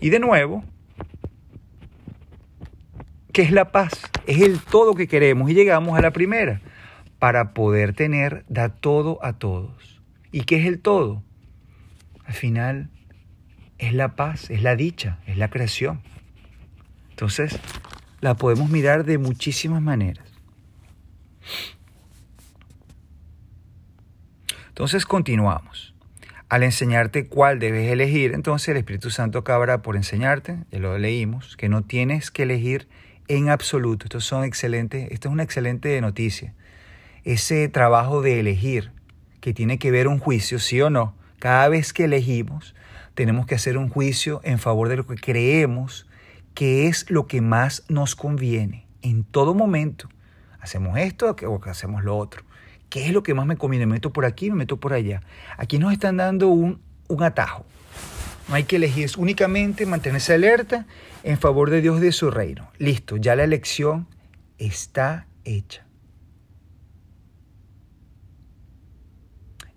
Y 0.07 0.11
de 0.11 0.21
nuevo, 0.21 0.63
¿Qué 3.33 3.43
es 3.43 3.51
la 3.51 3.73
paz? 3.73 3.91
Es 4.29 4.41
el 4.41 4.61
todo 4.61 4.95
que 4.95 5.09
queremos 5.09 5.51
y 5.51 5.55
llegamos 5.55 5.99
a 5.99 6.01
la 6.01 6.13
primera. 6.13 6.61
Para 7.19 7.55
poder 7.55 7.93
tener, 7.93 8.45
da 8.49 8.69
todo 8.69 9.19
a 9.25 9.33
todos. 9.33 10.01
¿Y 10.31 10.43
qué 10.43 10.61
es 10.61 10.67
el 10.67 10.81
todo? 10.81 11.25
Al 12.25 12.35
final 12.35 12.89
es 13.79 13.95
la 13.95 14.15
paz, 14.15 14.49
es 14.49 14.63
la 14.63 14.77
dicha, 14.77 15.19
es 15.27 15.39
la 15.39 15.51
creación. 15.51 16.03
Entonces, 17.11 17.59
la 18.21 18.37
podemos 18.37 18.71
mirar 18.71 19.05
de 19.05 19.19
muchísimas 19.19 19.83
maneras. 19.83 20.29
Entonces 24.69 25.05
continuamos. 25.05 25.96
Al 26.49 26.63
enseñarte 26.63 27.27
cuál 27.27 27.59
debes 27.59 27.91
elegir, 27.91 28.33
entonces 28.33 28.69
el 28.69 28.77
Espíritu 28.77 29.11
Santo 29.11 29.41
acabará 29.41 29.83
por 29.83 29.97
enseñarte, 29.97 30.59
ya 30.71 30.79
lo 30.79 30.97
leímos, 30.97 31.57
que 31.57 31.69
no 31.69 31.83
tienes 31.83 32.31
que 32.31 32.45
elegir 32.45 32.87
en 33.27 33.49
absoluto. 33.49 34.05
Estos 34.05 34.25
son 34.25 34.45
excelentes, 34.45 35.11
esto 35.11 35.29
es 35.29 35.33
una 35.33 35.43
excelente 35.43 36.01
noticia. 36.01 36.55
Ese 37.25 37.69
trabajo 37.69 38.23
de 38.23 38.39
elegir, 38.39 38.93
que 39.41 39.55
tiene 39.55 39.79
que 39.79 39.91
ver 39.91 40.07
un 40.07 40.21
juicio, 40.21 40.61
sí 40.61 40.81
o 40.81 40.89
no, 40.89 41.17
cada 41.41 41.69
vez 41.69 41.93
que 41.93 42.05
elegimos, 42.05 42.77
tenemos 43.15 43.47
que 43.47 43.57
hacer 43.57 43.77
un 43.77 43.89
juicio 43.89 44.41
en 44.45 44.61
favor 44.61 44.89
de 44.89 44.99
lo 44.99 45.07
que 45.07 45.17
creemos 45.17 46.07
qué 46.55 46.87
es 46.87 47.11
lo 47.11 47.27
que 47.27 47.41
más 47.41 47.83
nos 47.89 48.15
conviene 48.15 48.87
en 49.03 49.25
todo 49.25 49.53
momento. 49.53 50.09
¿Hacemos 50.61 50.97
esto 50.99 51.35
o 51.47 51.61
hacemos 51.65 52.05
lo 52.05 52.17
otro? 52.17 52.46
¿Qué 52.89 53.07
es 53.07 53.13
lo 53.13 53.23
que 53.23 53.35
más 53.35 53.47
me 53.47 53.57
conviene? 53.57 53.87
¿Me 53.87 53.95
meto 53.95 54.13
por 54.13 54.25
aquí 54.25 54.51
me 54.51 54.57
meto 54.57 54.79
por 54.79 54.93
allá? 54.93 55.23
Aquí 55.57 55.79
nos 55.79 55.93
están 55.93 56.17
dando 56.17 56.49
un, 56.49 56.81
un 57.09 57.23
atajo. 57.23 57.67
No 58.49 58.55
hay 58.55 58.65
que 58.65 58.77
elegir, 58.77 59.05
es 59.05 59.17
únicamente 59.17 59.87
mantenerse 59.87 60.35
alerta 60.35 60.87
en 61.25 61.39
favor 61.39 61.71
de 61.71 61.81
Dios 61.81 61.99
y 61.99 62.03
de 62.03 62.13
su 62.13 62.31
reino. 62.31 62.71
Listo, 62.79 63.17
ya 63.17 63.35
la 63.35 63.43
elección 63.43 64.07
está 64.59 65.27
hecha. 65.45 65.85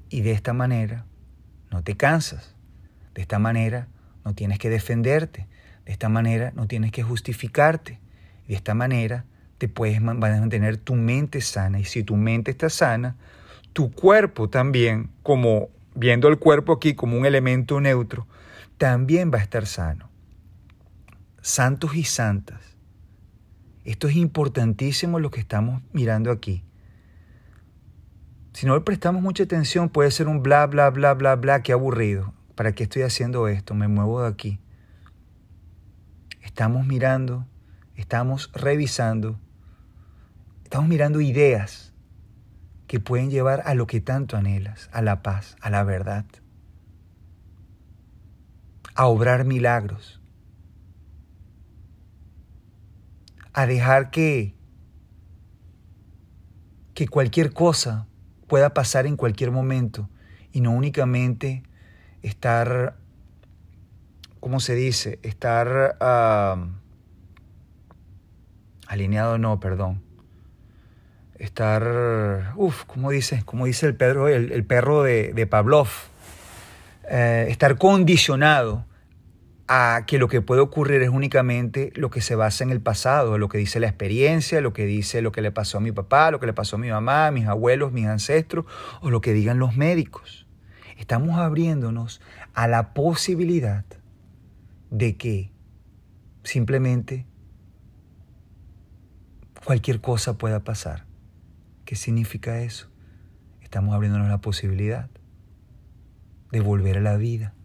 Y 0.10 0.22
de 0.22 0.32
esta 0.32 0.54
manera 0.54 1.06
no 1.72 1.84
te 1.84 1.98
cansas. 1.98 2.56
De 3.14 3.22
esta 3.22 3.40
manera 3.40 3.88
no 4.24 4.34
tienes 4.36 4.60
que 4.60 4.70
defenderte. 4.70 5.48
De 5.86 5.92
esta 5.92 6.10
manera 6.10 6.52
no 6.56 6.68
tienes 6.68 6.92
que 6.92 7.04
justificarte. 7.04 8.00
De 8.48 8.56
esta 8.56 8.74
manera 8.74 9.26
te 9.60 9.68
puedes 9.68 10.02
mantener 10.02 10.78
tu 10.78 10.96
mente 10.96 11.42
sana. 11.42 11.80
Y 11.80 11.86
si 11.86 12.02
tu 12.02 12.16
mente 12.16 12.50
está 12.50 12.70
sana, 12.70 13.18
tu 13.74 13.92
cuerpo 13.92 14.50
también, 14.50 15.12
como 15.22 15.70
viendo 15.94 16.30
el 16.30 16.40
cuerpo 16.40 16.74
aquí 16.74 16.96
como 16.96 17.18
un 17.18 17.26
elemento 17.26 17.80
neutro, 17.82 18.26
también 18.78 19.32
va 19.32 19.38
a 19.40 19.42
estar 19.42 19.68
sano. 19.68 20.10
Santos 21.42 21.96
y 21.96 22.06
santas. 22.06 22.62
Esto 23.84 24.08
es 24.08 24.16
importantísimo 24.16 25.20
lo 25.20 25.30
que 25.30 25.42
estamos 25.42 25.82
mirando 25.92 26.32
aquí. 26.32 26.64
Si 28.54 28.66
no 28.66 28.76
le 28.76 28.82
prestamos 28.82 29.22
mucha 29.22 29.44
atención, 29.44 29.90
puede 29.90 30.12
ser 30.12 30.28
un 30.30 30.42
bla, 30.42 30.66
bla, 30.68 30.90
bla, 30.90 31.14
bla, 31.14 31.36
bla, 31.36 31.64
qué 31.64 31.74
aburrido. 31.74 32.34
¿Para 32.56 32.72
qué 32.72 32.84
estoy 32.84 33.02
haciendo 33.02 33.48
esto? 33.50 33.74
Me 33.74 33.90
muevo 33.90 34.22
de 34.22 34.30
aquí. 34.30 34.60
Estamos 36.42 36.86
mirando, 36.86 37.46
estamos 37.96 38.52
revisando, 38.54 39.40
estamos 40.70 40.88
mirando 40.88 41.20
ideas 41.20 41.96
que 42.86 43.00
pueden 43.00 43.32
llevar 43.32 43.64
a 43.66 43.74
lo 43.74 43.88
que 43.88 44.02
tanto 44.02 44.38
anhelas, 44.38 44.88
a 44.94 45.02
la 45.02 45.24
paz, 45.24 45.56
a 45.62 45.72
la 45.72 45.84
verdad, 45.84 46.26
a 48.94 49.08
obrar 49.08 49.46
milagros, 49.46 50.22
a 53.52 53.66
dejar 53.66 54.12
que, 54.12 54.54
que 56.94 57.08
cualquier 57.08 57.52
cosa 57.52 58.06
pueda 58.46 58.72
pasar 58.72 59.08
en 59.08 59.18
cualquier 59.18 59.50
momento 59.50 60.08
y 60.52 60.62
no 60.62 60.70
únicamente 60.70 61.64
estar, 62.22 62.96
¿cómo 64.40 64.60
se 64.60 64.76
dice? 64.76 65.18
Estar 65.24 65.98
alineado, 68.88 69.40
no, 69.40 69.60
perdón. 69.60 70.09
Estar, 71.40 72.54
uff, 72.56 72.84
¿cómo 72.86 73.10
dice? 73.12 73.42
¿Cómo 73.46 73.66
dice 73.66 73.88
el, 73.88 73.96
Pedro, 73.96 74.28
el, 74.28 74.64
perro 74.66 75.04
de, 75.04 75.34
de 75.34 75.48
Pavlov? 75.48 75.88
Eh, 77.10 77.48
estar 77.50 77.78
condicionado 77.78 78.86
a 79.68 80.04
que 80.06 80.20
lo 80.20 80.28
que 80.28 80.42
puede 80.42 80.62
ocurrir 80.62 81.02
es 81.02 81.10
únicamente 81.10 81.92
lo 81.96 82.10
que 82.10 82.22
se 82.22 82.36
basa 82.36 82.64
en 82.64 82.72
el 82.72 82.82
pasado, 82.82 83.38
lo 83.38 83.50
que 83.50 83.58
dice 83.58 83.80
la 83.80 83.88
experiencia, 83.88 84.62
lo 84.62 84.74
que 84.74 84.86
dice 84.86 85.22
lo 85.22 85.32
que 85.32 85.42
le 85.42 85.52
pasó 85.52 85.78
a 85.78 85.82
mi 85.82 85.92
papá, 85.92 86.30
lo 86.30 86.40
que 86.40 86.46
le 86.46 86.54
pasó 86.54 86.76
a 86.76 86.80
mi 86.80 86.90
mamá, 86.90 87.28
a 87.28 87.32
mis 87.32 87.48
abuelos, 87.48 87.92
mis 87.92 88.06
ancestros, 88.06 88.66
o 89.02 89.10
lo 89.10 89.22
que 89.22 89.34
digan 89.34 89.58
los 89.60 89.76
médicos. 89.76 90.48
Estamos 90.98 91.38
abriéndonos 91.38 92.22
a 92.54 92.68
la 92.68 92.94
posibilidad 92.94 93.86
de 94.92 95.18
que 95.18 95.52
simplemente 96.44 97.26
cualquier 99.64 100.02
cosa 100.02 100.38
pueda 100.38 100.60
pasar. 100.64 101.09
¿Qué 101.90 101.96
significa 101.96 102.62
eso? 102.62 102.88
Estamos 103.64 103.96
abriéndonos 103.96 104.30
la 104.30 104.38
posibilidad 104.38 105.10
de 106.52 106.60
volver 106.60 107.00
a 107.00 107.02
la 107.02 107.18
vida 107.18 107.56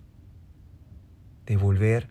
de 1.44 1.58
volver, 1.58 2.08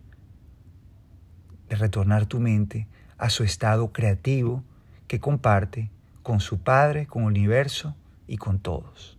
de 1.69 1.75
retornar 1.75 2.27
tu 2.27 2.39
mente 2.39 2.87
a 3.17 3.31
su 3.31 3.43
estado 3.43 3.91
creativo 3.91 4.63
que 5.07 5.19
comparte 5.19 5.89
con 6.21 6.39
su 6.39 6.59
Padre, 6.59 7.07
con 7.07 7.23
el 7.23 7.29
universo 7.29 7.95
y 8.27 8.37
con 8.37 8.59
todos. 8.59 9.17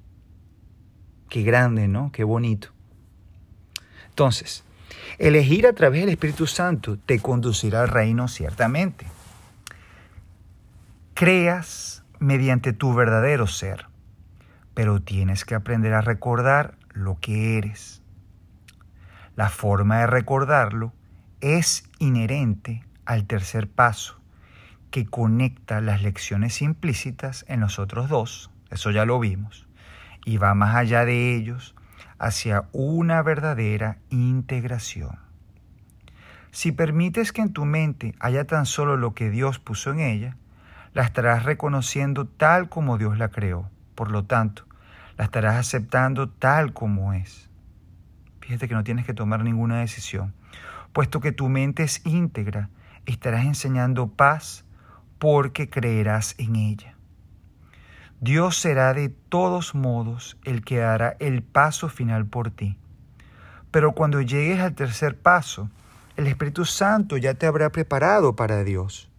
Qué 1.29 1.43
grande, 1.43 1.89
¿no? 1.89 2.13
Qué 2.13 2.23
bonito. 2.23 2.69
Entonces, 4.11 4.63
elegir 5.19 5.67
a 5.67 5.73
través 5.73 6.03
del 6.03 6.11
Espíritu 6.11 6.47
Santo 6.47 6.97
te 6.97 7.19
conducirá 7.19 7.83
al 7.83 7.89
reino 7.89 8.29
ciertamente. 8.29 9.05
Creas 11.15 12.04
mediante 12.25 12.73
tu 12.73 12.95
verdadero 12.95 13.47
ser, 13.47 13.87
pero 14.73 15.03
tienes 15.03 15.45
que 15.45 15.55
aprender 15.55 15.93
a 15.93 16.01
recordar 16.01 16.79
lo 16.95 17.21
que 17.21 17.59
eres. 17.59 18.03
La 19.37 19.51
forma 19.51 19.99
de 19.99 20.07
recordarlo 20.07 20.95
es 21.43 21.85
inherente 21.99 22.83
al 23.05 23.27
tercer 23.27 23.69
paso, 23.69 24.19
que 24.91 25.05
conecta 25.05 25.83
las 25.83 26.03
lecciones 26.03 26.63
implícitas 26.63 27.45
en 27.47 27.61
los 27.61 27.79
otros 27.79 28.09
dos, 28.09 28.51
eso 28.71 28.91
ya 28.91 29.05
lo 29.05 29.21
vimos, 29.21 29.69
y 30.25 30.39
va 30.39 30.55
más 30.55 30.77
allá 30.77 31.05
de 31.05 31.37
ellos 31.37 31.75
hacia 32.19 32.69
una 32.73 33.21
verdadera 33.23 33.99
integración. 34.09 35.19
Si 36.53 36.73
permites 36.73 37.33
que 37.33 37.43
en 37.43 37.53
tu 37.53 37.67
mente 37.67 38.15
haya 38.19 38.47
tan 38.47 38.65
solo 38.65 38.97
lo 38.97 39.13
que 39.13 39.29
Dios 39.29 39.59
puso 39.59 39.93
en 39.93 40.01
ella, 40.01 40.37
la 40.95 41.03
estarás 41.03 41.43
reconociendo 41.43 42.27
tal 42.27 42.69
como 42.69 42.99
Dios 42.99 43.19
la 43.19 43.29
creó. 43.29 43.69
Por 43.95 44.11
lo 44.11 44.25
tanto, 44.25 44.65
la 45.19 45.25
estarás 45.25 45.57
aceptando 45.57 46.29
tal 46.29 46.73
como 46.73 47.13
es. 47.13 47.51
Fíjate 48.41 48.69
que 48.69 48.75
no 48.75 48.85
tienes 48.85 49.05
que 49.05 49.15
tomar 49.15 49.43
ninguna 49.43 49.81
decisión. 49.81 50.33
Puesto 50.93 51.21
que 51.21 51.33
tu 51.33 51.49
mente 51.49 51.83
es 51.83 52.05
íntegra, 52.07 52.71
estarás 53.07 53.45
enseñando 53.45 54.07
paz 54.09 54.65
porque 55.19 55.69
creerás 55.69 56.35
en 56.39 56.57
ella. 56.57 56.95
Dios 58.21 58.57
será 58.57 58.95
de 58.95 59.09
todos 59.09 59.75
modos 59.75 60.39
el 60.45 60.65
que 60.65 60.83
hará 60.83 61.17
el 61.19 61.43
paso 61.43 61.89
final 61.89 62.27
por 62.27 62.51
ti. 62.51 62.79
Pero 63.71 63.93
cuando 63.93 64.21
llegues 64.21 64.61
al 64.61 64.75
tercer 64.75 65.19
paso, 65.19 65.69
el 66.17 66.29
Espíritu 66.29 66.65
Santo 66.65 67.17
ya 67.17 67.35
te 67.35 67.47
habrá 67.47 67.71
preparado 67.71 68.37
para 68.37 68.63
Dios. 68.63 69.11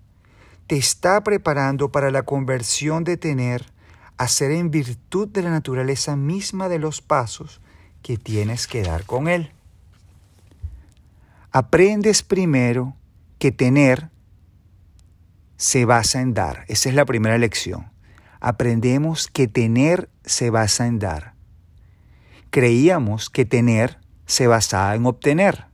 Te 0.67 0.77
está 0.77 1.23
preparando 1.23 1.91
para 1.91 2.09
la 2.09 2.23
conversión 2.23 3.03
de 3.03 3.17
tener, 3.17 3.65
hacer 4.17 4.51
en 4.51 4.71
virtud 4.71 5.27
de 5.27 5.43
la 5.43 5.51
naturaleza 5.51 6.15
misma 6.15 6.69
de 6.69 6.79
los 6.79 7.01
pasos 7.01 7.61
que 8.01 8.17
tienes 8.17 8.65
que 8.65 8.81
dar 8.81 9.05
con 9.05 9.27
Él. 9.27 9.51
Aprendes 11.51 12.23
primero 12.23 12.95
que 13.37 13.51
tener 13.51 14.09
se 15.57 15.85
basa 15.85 16.21
en 16.21 16.33
dar. 16.33 16.65
Esa 16.67 16.89
es 16.89 16.95
la 16.95 17.05
primera 17.05 17.37
lección. 17.37 17.91
Aprendemos 18.39 19.27
que 19.27 19.47
tener 19.47 20.09
se 20.25 20.49
basa 20.49 20.87
en 20.87 20.99
dar. 20.99 21.35
Creíamos 22.49 23.29
que 23.29 23.45
tener 23.45 23.99
se 24.25 24.47
basaba 24.47 24.95
en 24.95 25.05
obtener. 25.05 25.65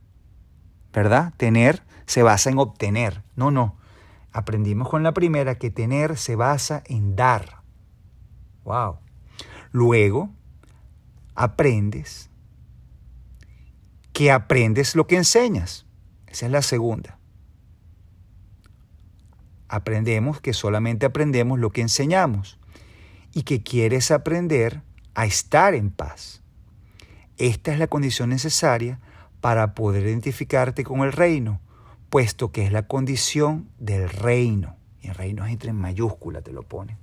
¿Verdad? 0.92 1.32
Tener 1.36 1.82
se 2.06 2.22
basa 2.22 2.50
en 2.50 2.58
obtener. 2.58 3.22
No, 3.36 3.50
no. 3.50 3.76
Aprendimos 4.32 4.88
con 4.88 5.02
la 5.02 5.12
primera 5.12 5.56
que 5.56 5.70
tener 5.70 6.16
se 6.16 6.36
basa 6.36 6.82
en 6.86 7.16
dar. 7.16 7.62
Wow. 8.64 8.98
Luego 9.72 10.30
aprendes 11.34 12.30
que 14.12 14.30
aprendes 14.30 14.94
lo 14.94 15.06
que 15.06 15.16
enseñas. 15.16 15.86
Esa 16.26 16.46
es 16.46 16.52
la 16.52 16.62
segunda. 16.62 17.18
Aprendemos 19.68 20.40
que 20.40 20.52
solamente 20.52 21.06
aprendemos 21.06 21.58
lo 21.58 21.70
que 21.70 21.80
enseñamos 21.80 22.58
y 23.32 23.44
que 23.44 23.62
quieres 23.62 24.10
aprender 24.10 24.82
a 25.14 25.24
estar 25.24 25.74
en 25.74 25.90
paz. 25.90 26.42
Esta 27.38 27.72
es 27.72 27.78
la 27.78 27.86
condición 27.86 28.28
necesaria 28.28 29.00
para 29.40 29.74
poder 29.74 30.06
identificarte 30.06 30.84
con 30.84 31.00
el 31.00 31.12
reino, 31.12 31.60
puesto 32.12 32.52
que 32.52 32.66
es 32.66 32.72
la 32.72 32.86
condición 32.86 33.70
del 33.78 34.06
reino. 34.06 34.76
Y 35.00 35.08
el 35.08 35.14
reino 35.14 35.46
es 35.46 35.50
entre 35.50 35.72
mayúscula, 35.72 36.42
te 36.42 36.52
lo 36.52 36.62
pone. 36.62 36.98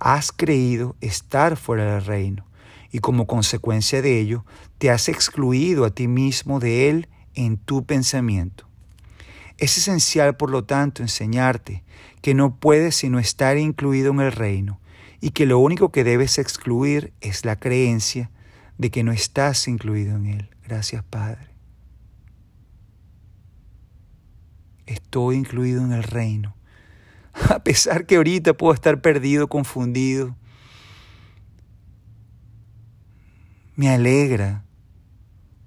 Has 0.00 0.32
creído 0.32 0.96
estar 1.00 1.56
fuera 1.56 1.94
del 1.94 2.04
reino 2.04 2.44
y 2.90 2.98
como 2.98 3.28
consecuencia 3.28 4.02
de 4.02 4.18
ello 4.18 4.44
te 4.78 4.90
has 4.90 5.08
excluido 5.08 5.84
a 5.84 5.90
ti 5.90 6.08
mismo 6.08 6.58
de 6.58 6.90
Él 6.90 7.08
en 7.36 7.58
tu 7.58 7.84
pensamiento. 7.84 8.66
Es 9.56 9.78
esencial, 9.78 10.36
por 10.36 10.50
lo 10.50 10.64
tanto, 10.64 11.00
enseñarte 11.02 11.84
que 12.20 12.34
no 12.34 12.56
puedes 12.56 12.96
sino 12.96 13.20
estar 13.20 13.56
incluido 13.56 14.10
en 14.10 14.18
el 14.18 14.32
reino 14.32 14.80
y 15.20 15.30
que 15.30 15.46
lo 15.46 15.60
único 15.60 15.92
que 15.92 16.02
debes 16.02 16.38
excluir 16.38 17.12
es 17.20 17.44
la 17.44 17.54
creencia 17.54 18.32
de 18.78 18.90
que 18.90 19.04
no 19.04 19.12
estás 19.12 19.68
incluido 19.68 20.16
en 20.16 20.26
Él. 20.26 20.50
Gracias, 20.64 21.04
Padre. 21.04 21.57
Estoy 24.88 25.36
incluido 25.36 25.84
en 25.84 25.92
el 25.92 26.02
reino. 26.02 26.54
A 27.50 27.62
pesar 27.62 28.06
que 28.06 28.16
ahorita 28.16 28.54
puedo 28.54 28.74
estar 28.74 29.00
perdido, 29.00 29.48
confundido, 29.48 30.36
me 33.76 33.88
alegra 33.90 34.64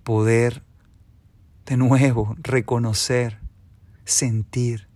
poder 0.04 0.64
de 1.66 1.78
nuevo 1.78 2.36
reconocer, 2.40 3.40
sentir 4.04 4.90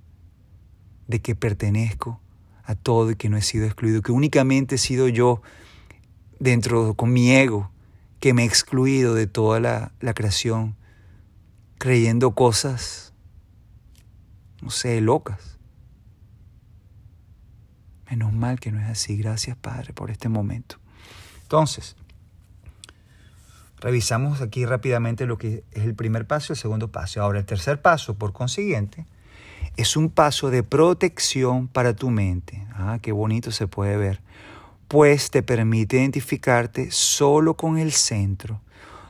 de 1.08 1.22
que 1.22 1.36
pertenezco 1.36 2.20
a 2.64 2.76
todo 2.76 3.12
y 3.12 3.16
que 3.16 3.30
no 3.30 3.38
he 3.38 3.42
sido 3.42 3.66
excluido, 3.66 4.02
que 4.02 4.12
únicamente 4.12 4.76
he 4.76 4.78
sido 4.80 5.08
yo 5.08 5.42
dentro 6.40 6.96
con 6.96 7.14
mi 7.14 7.32
ego 7.32 7.72
que 8.20 8.34
me 8.34 8.44
he 8.44 8.46
excluido 8.46 9.14
de 9.14 9.28
toda 9.28 9.60
la, 9.60 9.94
la 10.00 10.14
creación, 10.14 10.76
creyendo 11.78 12.34
cosas, 12.34 13.05
no 14.66 14.72
sé, 14.72 15.00
locas. 15.00 15.60
Menos 18.10 18.34
mal 18.34 18.60
que 18.60 18.72
no 18.72 18.82
es 18.82 18.90
así. 18.90 19.16
Gracias, 19.16 19.56
Padre, 19.56 19.94
por 19.94 20.10
este 20.10 20.28
momento. 20.28 20.78
Entonces, 21.44 21.96
revisamos 23.80 24.42
aquí 24.42 24.66
rápidamente 24.66 25.28
lo 25.28 25.38
que 25.38 25.64
es 25.72 25.84
el 25.84 25.94
primer 25.94 26.26
paso 26.26 26.52
y 26.52 26.56
el 26.56 26.60
segundo 26.60 26.92
paso. 26.92 27.22
Ahora, 27.22 27.38
el 27.38 27.46
tercer 27.46 27.80
paso, 27.80 28.16
por 28.16 28.34
consiguiente, 28.34 29.06
es 29.78 29.96
un 29.96 30.10
paso 30.10 30.50
de 30.50 30.64
protección 30.64 31.68
para 31.68 31.96
tu 31.96 32.10
mente. 32.10 32.66
Ah, 32.74 32.98
qué 33.04 33.12
bonito 33.12 33.52
se 33.52 33.68
puede 33.68 33.98
ver. 33.98 34.22
Pues 34.88 35.30
te 35.30 35.44
permite 35.44 35.98
identificarte 35.98 36.90
solo 36.90 37.56
con 37.56 37.78
el 37.78 37.92
centro, 37.92 38.62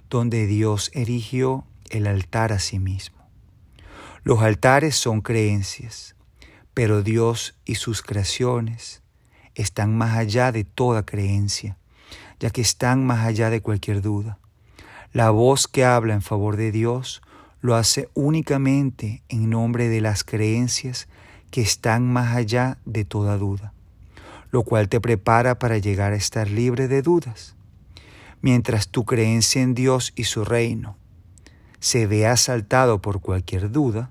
donde 0.09 0.47
Dios 0.47 0.91
erigió 0.93 1.63
el 1.91 2.07
altar 2.07 2.51
a 2.51 2.59
sí 2.59 2.77
mismo. 2.77 3.14
Los 4.25 4.41
altares 4.41 4.95
son 4.95 5.21
creencias, 5.21 6.15
pero 6.73 7.03
Dios 7.03 7.59
y 7.63 7.75
sus 7.75 8.01
creaciones 8.01 9.03
están 9.53 9.95
más 9.95 10.17
allá 10.17 10.51
de 10.51 10.63
toda 10.63 11.05
creencia, 11.05 11.77
ya 12.39 12.49
que 12.49 12.61
están 12.61 13.05
más 13.05 13.23
allá 13.23 13.51
de 13.51 13.61
cualquier 13.61 14.01
duda. 14.01 14.39
La 15.13 15.29
voz 15.29 15.67
que 15.67 15.85
habla 15.85 16.15
en 16.15 16.23
favor 16.23 16.57
de 16.57 16.71
Dios 16.71 17.21
lo 17.61 17.75
hace 17.75 18.09
únicamente 18.15 19.21
en 19.29 19.51
nombre 19.51 19.89
de 19.89 20.01
las 20.01 20.23
creencias 20.23 21.07
que 21.51 21.61
están 21.61 22.11
más 22.11 22.35
allá 22.35 22.79
de 22.83 23.05
toda 23.05 23.37
duda, 23.37 23.73
lo 24.49 24.63
cual 24.63 24.89
te 24.89 24.99
prepara 24.99 25.59
para 25.59 25.77
llegar 25.77 26.13
a 26.13 26.17
estar 26.17 26.49
libre 26.49 26.87
de 26.87 27.03
dudas. 27.03 27.55
Mientras 28.41 28.87
tu 28.87 29.05
creencia 29.05 29.61
en 29.61 29.75
Dios 29.75 30.13
y 30.15 30.23
su 30.23 30.43
reino 30.43 30.97
se 31.79 32.07
ve 32.07 32.25
asaltado 32.25 33.03
por 33.03 33.21
cualquier 33.21 33.69
duda, 33.69 34.09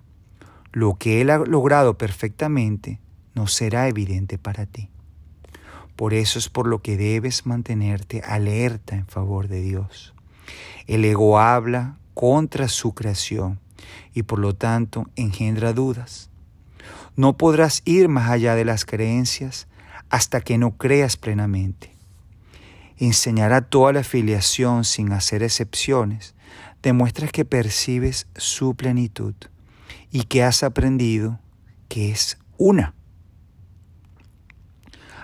lo 0.74 0.96
que 0.96 1.20
Él 1.20 1.30
ha 1.30 1.38
logrado 1.38 1.96
perfectamente 1.96 2.98
no 3.32 3.46
será 3.46 3.86
evidente 3.86 4.38
para 4.38 4.66
ti. 4.66 4.90
Por 5.94 6.14
eso 6.14 6.40
es 6.40 6.48
por 6.48 6.66
lo 6.66 6.82
que 6.82 6.96
debes 6.96 7.46
mantenerte 7.46 8.22
alerta 8.22 8.96
en 8.96 9.06
favor 9.06 9.46
de 9.46 9.62
Dios. 9.62 10.14
El 10.88 11.04
ego 11.04 11.38
habla 11.38 11.98
contra 12.12 12.66
su 12.66 12.92
creación 12.92 13.60
y 14.14 14.24
por 14.24 14.40
lo 14.40 14.56
tanto 14.56 15.08
engendra 15.14 15.72
dudas. 15.72 16.28
No 17.14 17.36
podrás 17.36 17.82
ir 17.84 18.08
más 18.08 18.28
allá 18.28 18.56
de 18.56 18.64
las 18.64 18.84
creencias 18.84 19.68
hasta 20.10 20.40
que 20.40 20.58
no 20.58 20.76
creas 20.76 21.16
plenamente. 21.16 21.94
Enseñará 22.98 23.60
toda 23.60 23.92
la 23.92 24.00
afiliación 24.00 24.84
sin 24.84 25.12
hacer 25.12 25.44
excepciones 25.44 26.34
demuestra 26.82 27.28
que 27.28 27.44
percibes 27.44 28.26
su 28.34 28.74
plenitud 28.74 29.36
y 30.14 30.22
que 30.22 30.44
has 30.44 30.62
aprendido 30.62 31.40
que 31.88 32.12
es 32.12 32.38
una. 32.56 32.94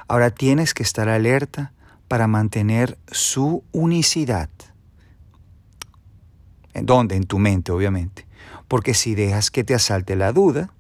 Ahora 0.08 0.32
tienes 0.32 0.74
que 0.74 0.82
estar 0.82 1.08
alerta 1.08 1.72
para 2.08 2.26
mantener 2.26 2.98
su 3.06 3.62
unicidad. 3.70 4.50
¿En 6.74 6.86
dónde? 6.86 7.14
En 7.14 7.22
tu 7.22 7.38
mente, 7.38 7.70
obviamente. 7.70 8.26
Porque 8.66 8.94
si 8.94 9.14
dejas 9.14 9.52
que 9.52 9.62
te 9.62 9.74
asalte 9.74 10.16
la 10.16 10.32
duda, 10.32 10.72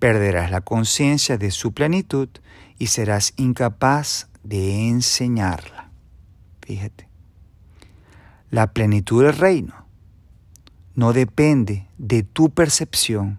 perderás 0.00 0.50
la 0.50 0.62
conciencia 0.62 1.38
de 1.38 1.52
su 1.52 1.72
plenitud 1.72 2.28
y 2.76 2.88
serás 2.88 3.34
incapaz 3.36 4.26
de 4.42 4.88
enseñarla. 4.88 5.92
Fíjate. 6.62 7.08
La 8.50 8.72
plenitud 8.72 9.22
del 9.22 9.36
reino 9.36 9.87
no 10.98 11.12
depende 11.12 11.86
de 11.96 12.24
tu 12.24 12.50
percepción. 12.50 13.38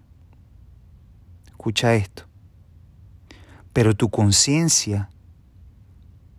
Escucha 1.46 1.94
esto. 1.94 2.22
Pero 3.74 3.94
tu 3.94 4.08
conciencia 4.08 5.10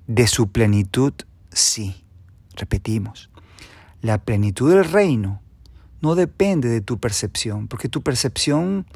de 0.07 0.25
su 0.25 0.51
plenitud 0.51 1.13
sí. 1.51 2.03
Repetimos. 2.55 3.29
La 4.01 4.17
plenitud 4.17 4.73
del 4.73 4.83
reino 4.83 5.43
no 6.01 6.15
depende 6.15 6.69
de 6.69 6.81
tu 6.81 6.99
percepción, 6.99 7.67
porque 7.67 7.87
tu 7.87 8.01
percepción 8.01 8.87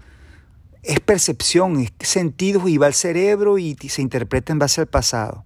es 0.82 1.00
percepción, 1.02 1.80
es 1.80 1.94
sentido 2.00 2.68
y 2.68 2.80
va 2.80 2.88
al 2.88 2.96
cerebro 2.96 3.60
y 3.60 3.76
se 3.76 4.02
interpreta 4.02 4.52
en 4.52 4.58
base 4.58 4.82
al 4.82 4.88
pasado. 4.88 5.46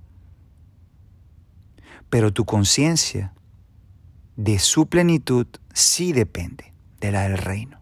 Pero 2.09 2.31
tu 2.31 2.45
conciencia 2.45 3.33
de 4.39 4.57
su 4.57 4.87
plenitud 4.87 5.47
sí 5.73 6.13
depende 6.13 6.71
de 7.01 7.11
la 7.11 7.23
del 7.23 7.37
reino. 7.37 7.77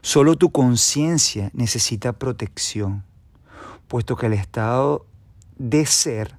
Solo 0.00 0.36
tu 0.36 0.50
conciencia 0.50 1.48
necesita 1.52 2.14
protección, 2.14 3.04
puesto 3.86 4.16
que 4.16 4.26
el 4.26 4.32
estado 4.32 5.06
de 5.58 5.86
ser 5.86 6.38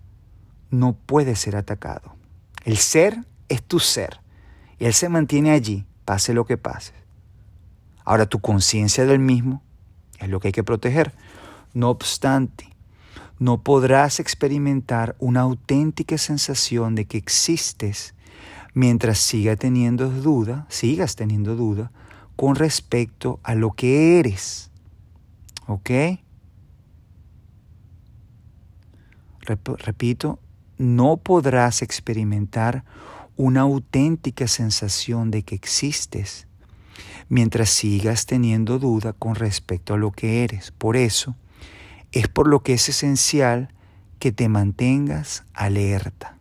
no 0.70 0.92
puede 0.92 1.38
ser 1.38 1.56
atacado. 1.56 2.14
El 2.66 2.76
ser 2.76 3.24
es 3.48 3.64
tu 3.64 3.80
ser 3.80 4.20
y 4.80 4.84
él 4.84 4.94
se 4.94 5.08
mantiene 5.08 5.52
allí, 5.52 5.86
pase 6.04 6.34
lo 6.34 6.44
que 6.44 6.58
pase. 6.58 6.92
Ahora 8.04 8.26
tu 8.26 8.40
conciencia 8.40 9.06
del 9.06 9.20
mismo 9.20 9.64
es 10.20 10.28
lo 10.28 10.42
que 10.42 10.50
hay 10.50 10.52
que 10.52 10.66
proteger. 10.66 11.14
No 11.74 11.90
obstante, 11.90 12.68
no 13.44 13.62
podrás 13.62 14.22
experimentar 14.22 15.18
una 15.20 15.42
auténtica 15.42 16.18
sensación 16.18 16.96
de 16.96 17.04
que 17.04 17.18
existes 17.18 18.16
mientras 18.74 19.18
siga 19.18 19.58
teniendo 19.58 20.10
duda, 20.10 20.66
sigas 20.70 21.18
teniendo 21.18 21.58
duda 21.58 21.92
con 22.38 22.56
respecto 22.56 23.42
a 23.44 23.54
lo 23.54 23.72
que 23.72 24.18
eres. 24.18 24.72
¿Ok? 25.68 25.90
Repito, 29.42 30.40
no 30.78 31.18
podrás 31.18 31.82
experimentar 31.82 32.86
una 33.36 33.62
auténtica 33.62 34.48
sensación 34.48 35.32
de 35.32 35.44
que 35.44 35.56
existes 35.56 36.48
mientras 37.28 37.72
sigas 37.72 38.26
teniendo 38.26 38.80
duda 38.80 39.12
con 39.12 39.36
respecto 39.36 39.96
a 39.96 39.98
lo 39.98 40.12
que 40.12 40.46
eres. 40.46 40.72
Por 40.72 40.96
eso, 40.96 41.36
es 42.14 42.28
por 42.28 42.48
lo 42.48 42.62
que 42.62 42.74
es 42.74 42.88
esencial 42.88 43.74
que 44.20 44.32
te 44.32 44.48
mantengas 44.48 45.44
alerta. 45.54 46.38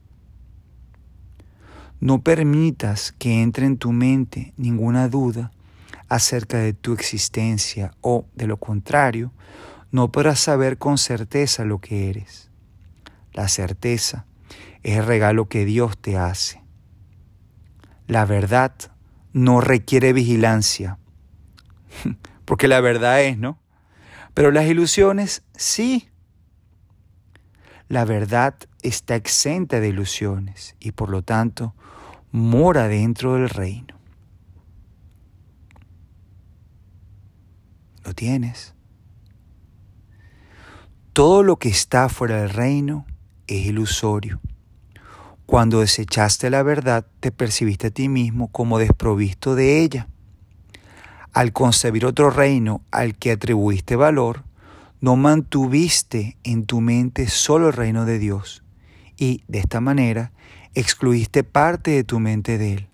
No 1.99 2.23
permitas 2.23 3.13
que 3.13 3.43
entre 3.43 3.67
en 3.67 3.79
tu 3.79 3.93
mente 3.93 4.53
ninguna 4.57 5.09
duda 5.09 5.51
acerca 6.09 6.59
de 6.59 6.75
tu 6.75 6.93
existencia 6.93 7.93
o, 8.03 8.27
de 8.35 8.47
lo 8.47 8.59
contrario, 8.59 9.33
no 9.91 10.13
podrás 10.13 10.41
saber 10.41 10.79
con 10.79 10.99
certeza 10.99 11.65
lo 11.65 11.81
que 11.81 12.11
eres. 12.11 12.51
La 13.33 13.49
certeza 13.49 14.27
es 14.83 14.99
el 14.99 15.07
regalo 15.07 15.49
que 15.49 15.65
Dios 15.65 15.97
te 15.97 16.19
hace. 16.19 16.63
La 18.07 18.27
verdad 18.27 18.75
no 19.33 19.61
requiere 19.61 20.13
vigilancia, 20.13 20.99
porque 22.45 22.69
la 22.69 22.81
verdad 22.81 23.23
es, 23.23 23.39
¿no? 23.39 23.62
Pero 24.35 24.51
las 24.51 24.67
ilusiones 24.67 25.43
sí. 25.55 26.09
La 27.89 28.05
verdad 28.05 28.55
está 28.83 29.17
exenta 29.17 29.81
de 29.81 29.89
ilusiones 29.89 30.77
y 30.81 30.93
por 30.93 31.11
lo 31.11 31.23
tanto 31.23 31.75
mora 32.31 32.89
dentro 32.89 33.35
del 33.35 33.51
reino. 33.51 33.95
¿Lo 38.05 38.15
tienes? 38.15 38.75
Todo 41.13 41.43
lo 41.43 41.59
que 41.59 41.69
está 41.69 42.09
fuera 42.09 42.41
del 42.41 42.51
reino 42.51 43.07
es 43.47 43.67
ilusorio. 43.67 44.41
Cuando 45.45 45.81
desechaste 45.81 46.49
la 46.49 46.63
verdad, 46.63 47.07
te 47.21 47.31
percibiste 47.31 47.89
a 47.89 47.91
ti 47.91 48.09
mismo 48.09 48.49
como 48.49 48.79
desprovisto 48.79 49.55
de 49.55 49.83
ella. 49.83 50.09
Al 51.33 51.53
concebir 51.53 52.05
otro 52.05 52.31
reino 52.31 52.83
al 52.91 53.17
que 53.17 53.33
atribuiste 53.33 53.97
valor, 53.97 54.45
no 55.01 55.17
mantuviste 55.17 56.37
en 56.45 56.67
tu 56.67 56.81
mente 56.81 57.29
solo 57.29 57.69
el 57.69 57.73
reino 57.73 58.05
de 58.05 58.19
Dios 58.19 58.63
y, 59.17 59.43
de 59.49 59.59
esta 59.61 59.81
manera, 59.81 60.31
excluiste 60.75 61.43
parte 61.43 61.91
de 61.93 62.05
tu 62.05 62.21
mente 62.21 62.59
de 62.59 62.75
Él. 62.75 62.89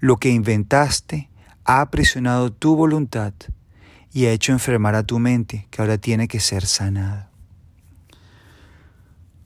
Lo 0.00 0.16
que 0.16 0.30
inventaste 0.30 1.28
ha 1.64 1.82
aprisionado 1.82 2.50
tu 2.50 2.74
voluntad 2.74 3.34
y 4.12 4.24
ha 4.24 4.32
hecho 4.32 4.52
enfermar 4.52 4.94
a 4.94 5.02
tu 5.02 5.18
mente, 5.18 5.66
que 5.70 5.82
ahora 5.82 5.98
tiene 5.98 6.28
que 6.28 6.40
ser 6.40 6.66
sanada. 6.66 7.30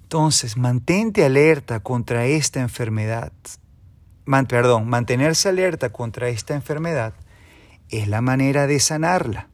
Entonces, 0.04 0.56
mantente 0.56 1.24
alerta 1.24 1.80
contra 1.80 2.26
esta 2.26 2.60
enfermedad. 2.60 3.32
perdón, 4.48 4.88
mantenerse 4.88 5.48
alerta 5.48 5.90
contra 5.90 6.28
esta 6.28 6.54
enfermedad 6.54 7.14
es 7.88 8.08
la 8.08 8.20
manera 8.20 8.66
de 8.66 8.80
sanarla. 8.80 9.48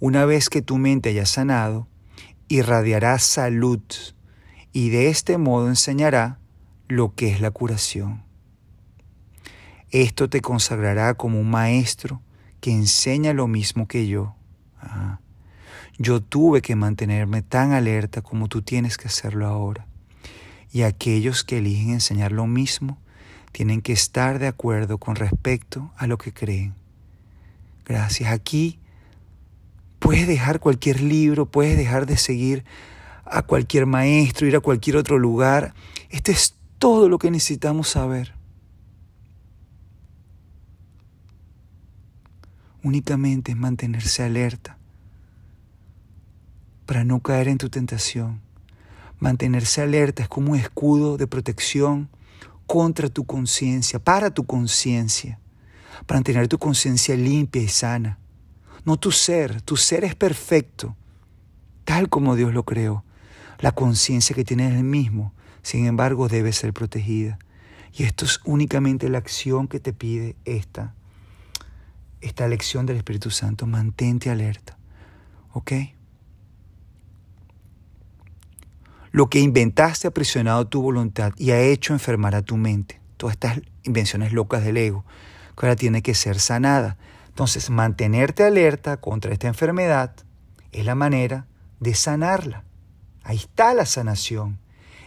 Una 0.00 0.24
vez 0.24 0.48
que 0.48 0.62
tu 0.62 0.78
mente 0.78 1.10
haya 1.10 1.26
sanado, 1.26 1.88
irradiará 2.48 3.18
salud 3.18 3.82
y 4.72 4.90
de 4.90 5.08
este 5.08 5.38
modo 5.38 5.68
enseñará 5.68 6.38
lo 6.88 7.14
que 7.14 7.30
es 7.30 7.40
la 7.40 7.50
curación. 7.50 8.24
Esto 9.90 10.28
te 10.28 10.40
consagrará 10.40 11.14
como 11.14 11.38
un 11.38 11.50
maestro 11.50 12.22
que 12.60 12.72
enseña 12.72 13.32
lo 13.32 13.46
mismo 13.46 13.86
que 13.86 14.06
yo. 14.06 14.34
Ah, 14.80 15.20
yo 15.98 16.22
tuve 16.22 16.62
que 16.62 16.76
mantenerme 16.76 17.42
tan 17.42 17.72
alerta 17.72 18.22
como 18.22 18.48
tú 18.48 18.62
tienes 18.62 18.96
que 18.96 19.08
hacerlo 19.08 19.46
ahora. 19.46 19.86
Y 20.72 20.82
aquellos 20.82 21.44
que 21.44 21.58
eligen 21.58 21.90
enseñar 21.90 22.32
lo 22.32 22.46
mismo 22.46 22.98
tienen 23.52 23.82
que 23.82 23.92
estar 23.92 24.38
de 24.38 24.46
acuerdo 24.46 24.98
con 24.98 25.16
respecto 25.16 25.92
a 25.96 26.06
lo 26.06 26.16
que 26.16 26.32
creen. 26.32 26.81
Gracias. 27.84 28.30
Aquí 28.30 28.78
Puedes 30.02 30.26
dejar 30.26 30.58
cualquier 30.58 31.00
libro, 31.00 31.46
puedes 31.46 31.76
dejar 31.76 32.06
de 32.06 32.16
seguir 32.16 32.64
a 33.24 33.42
cualquier 33.42 33.86
maestro, 33.86 34.48
ir 34.48 34.56
a 34.56 34.60
cualquier 34.60 34.96
otro 34.96 35.16
lugar. 35.16 35.74
Esto 36.10 36.32
es 36.32 36.56
todo 36.80 37.08
lo 37.08 37.18
que 37.18 37.30
necesitamos 37.30 37.90
saber. 37.90 38.34
Únicamente 42.82 43.52
es 43.52 43.56
mantenerse 43.56 44.24
alerta 44.24 44.76
para 46.84 47.04
no 47.04 47.20
caer 47.20 47.46
en 47.46 47.58
tu 47.58 47.70
tentación. 47.70 48.40
Mantenerse 49.20 49.82
alerta 49.82 50.24
es 50.24 50.28
como 50.28 50.50
un 50.50 50.58
escudo 50.58 51.16
de 51.16 51.28
protección 51.28 52.08
contra 52.66 53.08
tu 53.08 53.24
conciencia, 53.24 54.00
para 54.00 54.34
tu 54.34 54.46
conciencia, 54.46 55.38
para 56.06 56.18
mantener 56.18 56.48
tu 56.48 56.58
conciencia 56.58 57.16
limpia 57.16 57.62
y 57.62 57.68
sana 57.68 58.18
no 58.84 58.96
tu 58.96 59.10
ser. 59.12 59.62
Tu 59.62 59.76
ser 59.76 60.04
es 60.04 60.14
perfecto, 60.14 60.96
tal 61.84 62.08
como 62.08 62.36
Dios 62.36 62.52
lo 62.52 62.64
creó. 62.64 63.04
La 63.60 63.72
conciencia 63.72 64.34
que 64.34 64.44
tienes 64.44 64.74
el 64.74 64.84
mismo, 64.84 65.32
sin 65.62 65.86
embargo, 65.86 66.28
debe 66.28 66.52
ser 66.52 66.72
protegida. 66.72 67.38
Y 67.94 68.04
esto 68.04 68.24
es 68.24 68.40
únicamente 68.44 69.08
la 69.08 69.18
acción 69.18 69.68
que 69.68 69.78
te 69.78 69.92
pide 69.92 70.34
esta, 70.44 70.94
esta 72.20 72.48
lección 72.48 72.86
del 72.86 72.96
Espíritu 72.96 73.30
Santo. 73.30 73.66
Mantente 73.66 74.30
alerta. 74.30 74.78
¿Ok? 75.52 75.72
Lo 79.12 79.28
que 79.28 79.40
inventaste 79.40 80.06
ha 80.06 80.10
aprisionado 80.10 80.66
tu 80.66 80.80
voluntad 80.80 81.34
y 81.36 81.50
ha 81.50 81.60
hecho 81.60 81.92
enfermar 81.92 82.34
a 82.34 82.42
tu 82.42 82.56
mente. 82.56 83.00
Todas 83.18 83.34
estas 83.34 83.60
invenciones 83.84 84.32
locas 84.32 84.64
del 84.64 84.78
ego, 84.78 85.04
que 85.56 85.66
ahora 85.66 85.76
tiene 85.76 86.02
que 86.02 86.14
ser 86.14 86.38
sanada. 86.38 86.96
Entonces, 87.28 87.70
mantenerte 87.70 88.44
alerta 88.44 88.98
contra 88.98 89.32
esta 89.32 89.48
enfermedad 89.48 90.14
es 90.72 90.84
la 90.84 90.94
manera 90.94 91.46
de 91.80 91.94
sanarla. 91.94 92.64
Ahí 93.22 93.36
está 93.36 93.74
la 93.74 93.86
sanación. 93.86 94.58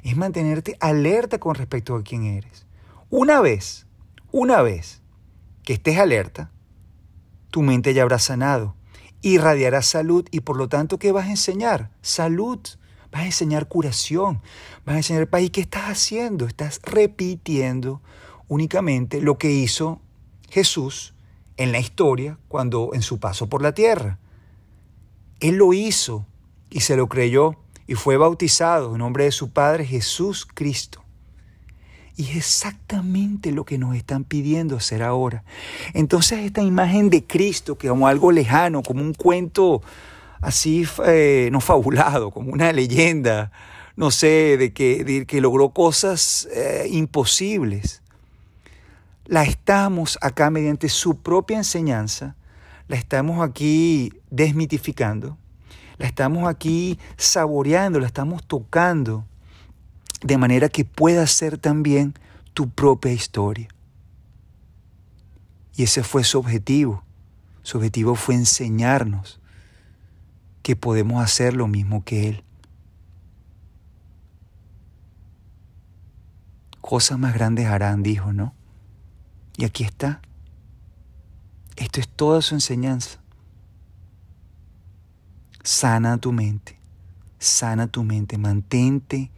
Es 0.03 0.15
mantenerte 0.15 0.77
alerta 0.79 1.39
con 1.39 1.55
respecto 1.55 1.95
a 1.95 2.03
quién 2.03 2.25
eres. 2.25 2.65
Una 3.09 3.41
vez, 3.41 3.87
una 4.31 4.61
vez 4.61 5.01
que 5.63 5.73
estés 5.73 5.97
alerta, 5.97 6.51
tu 7.49 7.61
mente 7.61 7.93
ya 7.93 8.03
habrá 8.03 8.19
sanado, 8.19 8.75
irradiará 9.21 9.81
salud 9.81 10.27
y 10.31 10.41
por 10.41 10.57
lo 10.57 10.69
tanto, 10.69 10.99
¿qué 10.99 11.11
vas 11.11 11.25
a 11.27 11.31
enseñar? 11.31 11.89
Salud. 12.01 12.59
Vas 13.11 13.21
a 13.21 13.25
enseñar 13.25 13.67
curación. 13.67 14.41
Vas 14.85 14.95
a 14.95 14.97
enseñar 14.97 15.27
país. 15.27 15.49
¿Qué 15.49 15.61
estás 15.61 15.85
haciendo? 15.85 16.45
Estás 16.45 16.81
repitiendo 16.83 18.01
únicamente 18.47 19.21
lo 19.21 19.37
que 19.37 19.51
hizo 19.51 20.01
Jesús 20.49 21.13
en 21.57 21.71
la 21.71 21.79
historia 21.79 22.37
cuando 22.47 22.91
en 22.93 23.01
su 23.01 23.19
paso 23.19 23.47
por 23.47 23.61
la 23.61 23.73
tierra. 23.73 24.19
Él 25.39 25.55
lo 25.55 25.73
hizo 25.73 26.25
y 26.69 26.81
se 26.81 26.95
lo 26.95 27.07
creyó 27.07 27.55
y 27.87 27.95
fue 27.95 28.17
bautizado 28.17 28.93
en 28.93 28.99
nombre 28.99 29.25
de 29.25 29.31
su 29.31 29.51
Padre 29.51 29.85
Jesús 29.85 30.45
Cristo. 30.45 31.03
Y 32.17 32.29
es 32.29 32.37
exactamente 32.37 33.51
lo 33.51 33.65
que 33.65 33.77
nos 33.77 33.95
están 33.95 34.23
pidiendo 34.23 34.77
hacer 34.77 35.03
ahora. 35.03 35.43
Entonces 35.93 36.39
esta 36.39 36.61
imagen 36.61 37.09
de 37.09 37.25
Cristo, 37.25 37.77
que 37.77 37.89
como 37.89 38.07
algo 38.07 38.31
lejano, 38.31 38.81
como 38.83 39.01
un 39.01 39.13
cuento 39.13 39.81
así 40.41 40.87
eh, 41.05 41.49
no 41.51 41.59
fabulado, 41.59 42.31
como 42.31 42.51
una 42.51 42.71
leyenda, 42.71 43.51
no 43.97 44.11
sé, 44.11 44.55
de 44.57 44.73
que, 44.73 45.25
que 45.27 45.41
logró 45.41 45.69
cosas 45.69 46.47
eh, 46.53 46.87
imposibles 46.89 48.01
la 49.25 49.43
estamos 49.43 50.17
acá 50.21 50.49
mediante 50.49 50.89
su 50.89 51.17
propia 51.17 51.57
enseñanza, 51.57 52.35
la 52.87 52.95
estamos 52.95 53.47
aquí 53.47 54.13
desmitificando, 54.29 55.37
la 55.97 56.05
estamos 56.05 56.47
aquí 56.47 56.99
saboreando, 57.17 57.99
la 57.99 58.07
estamos 58.07 58.45
tocando, 58.45 59.25
de 60.21 60.37
manera 60.37 60.69
que 60.69 60.85
pueda 60.85 61.25
ser 61.27 61.57
también 61.57 62.13
tu 62.53 62.69
propia 62.69 63.11
historia. 63.11 63.67
Y 65.75 65.83
ese 65.83 66.03
fue 66.03 66.23
su 66.23 66.39
objetivo. 66.39 67.03
Su 67.63 67.77
objetivo 67.77 68.15
fue 68.15 68.35
enseñarnos 68.35 69.41
que 70.61 70.75
podemos 70.75 71.23
hacer 71.23 71.53
lo 71.53 71.67
mismo 71.67 72.03
que 72.03 72.29
Él. 72.29 72.43
Cosas 76.79 77.17
más 77.17 77.33
grandes 77.33 77.65
harán, 77.65 78.03
dijo, 78.03 78.31
¿no? 78.31 78.53
Y 79.57 79.65
aquí 79.65 79.83
está. 79.83 80.21
Esto 81.75 81.99
es 81.99 82.07
toda 82.07 82.41
su 82.41 82.55
enseñanza. 82.55 83.19
Sana 85.63 86.17
tu 86.17 86.31
mente, 86.31 86.79
sana 87.39 87.87
tu 87.87 88.03
mente, 88.03 88.37
mantente, 88.37 89.31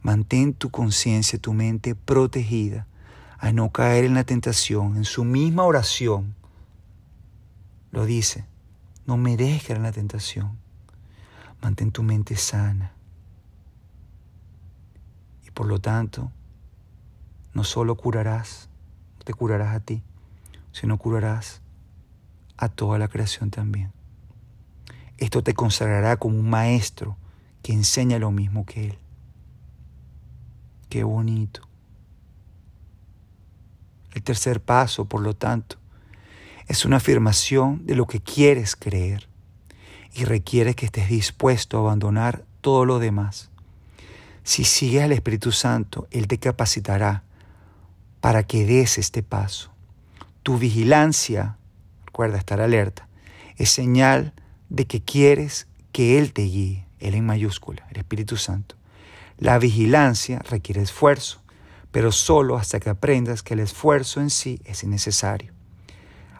mantén 0.00 0.54
tu 0.54 0.70
conciencia, 0.70 1.38
tu 1.38 1.52
mente 1.52 1.94
protegida 1.94 2.86
a 3.38 3.52
no 3.52 3.70
caer 3.70 4.04
en 4.04 4.14
la 4.14 4.24
tentación. 4.24 4.96
En 4.96 5.04
su 5.04 5.24
misma 5.24 5.64
oración 5.64 6.34
lo 7.90 8.06
dice, 8.06 8.46
no 9.04 9.16
me 9.16 9.34
en 9.34 9.82
la 9.82 9.92
tentación. 9.92 10.58
Mantén 11.60 11.92
tu 11.92 12.02
mente 12.02 12.36
sana. 12.36 12.92
Y 15.46 15.50
por 15.50 15.66
lo 15.66 15.78
tanto, 15.78 16.32
no 17.52 17.64
solo 17.64 17.96
curarás, 17.96 18.68
te 19.26 19.34
curarás 19.34 19.74
a 19.74 19.80
ti, 19.80 20.04
sino 20.70 20.98
curarás 20.98 21.60
a 22.56 22.68
toda 22.68 22.96
la 22.96 23.08
creación 23.08 23.50
también. 23.50 23.92
Esto 25.18 25.42
te 25.42 25.52
consagrará 25.52 26.16
como 26.16 26.38
un 26.38 26.48
maestro 26.48 27.16
que 27.60 27.72
enseña 27.72 28.20
lo 28.20 28.30
mismo 28.30 28.64
que 28.64 28.86
Él. 28.86 28.98
Qué 30.88 31.02
bonito. 31.02 31.62
El 34.14 34.22
tercer 34.22 34.62
paso, 34.62 35.06
por 35.06 35.22
lo 35.22 35.34
tanto, 35.34 35.76
es 36.68 36.84
una 36.84 36.98
afirmación 36.98 37.84
de 37.84 37.96
lo 37.96 38.06
que 38.06 38.20
quieres 38.20 38.76
creer 38.76 39.28
y 40.14 40.24
requiere 40.24 40.74
que 40.74 40.86
estés 40.86 41.08
dispuesto 41.08 41.78
a 41.78 41.80
abandonar 41.80 42.44
todo 42.60 42.84
lo 42.84 43.00
demás. 43.00 43.50
Si 44.44 44.62
sigues 44.62 45.02
al 45.02 45.10
Espíritu 45.10 45.50
Santo, 45.50 46.06
Él 46.12 46.28
te 46.28 46.38
capacitará 46.38 47.24
para 48.20 48.42
que 48.44 48.66
des 48.66 48.98
este 48.98 49.22
paso. 49.22 49.72
Tu 50.42 50.58
vigilancia, 50.58 51.58
recuerda 52.04 52.38
estar 52.38 52.60
alerta, 52.60 53.08
es 53.56 53.70
señal 53.70 54.32
de 54.68 54.86
que 54.86 55.02
quieres 55.02 55.66
que 55.92 56.18
Él 56.18 56.32
te 56.32 56.42
guíe, 56.42 56.86
Él 56.98 57.14
en 57.14 57.26
mayúscula, 57.26 57.86
el 57.90 57.98
Espíritu 57.98 58.36
Santo. 58.36 58.76
La 59.38 59.58
vigilancia 59.58 60.40
requiere 60.48 60.82
esfuerzo, 60.82 61.42
pero 61.90 62.12
solo 62.12 62.56
hasta 62.56 62.80
que 62.80 62.90
aprendas 62.90 63.42
que 63.42 63.54
el 63.54 63.60
esfuerzo 63.60 64.20
en 64.20 64.30
sí 64.30 64.60
es 64.64 64.82
innecesario. 64.82 65.52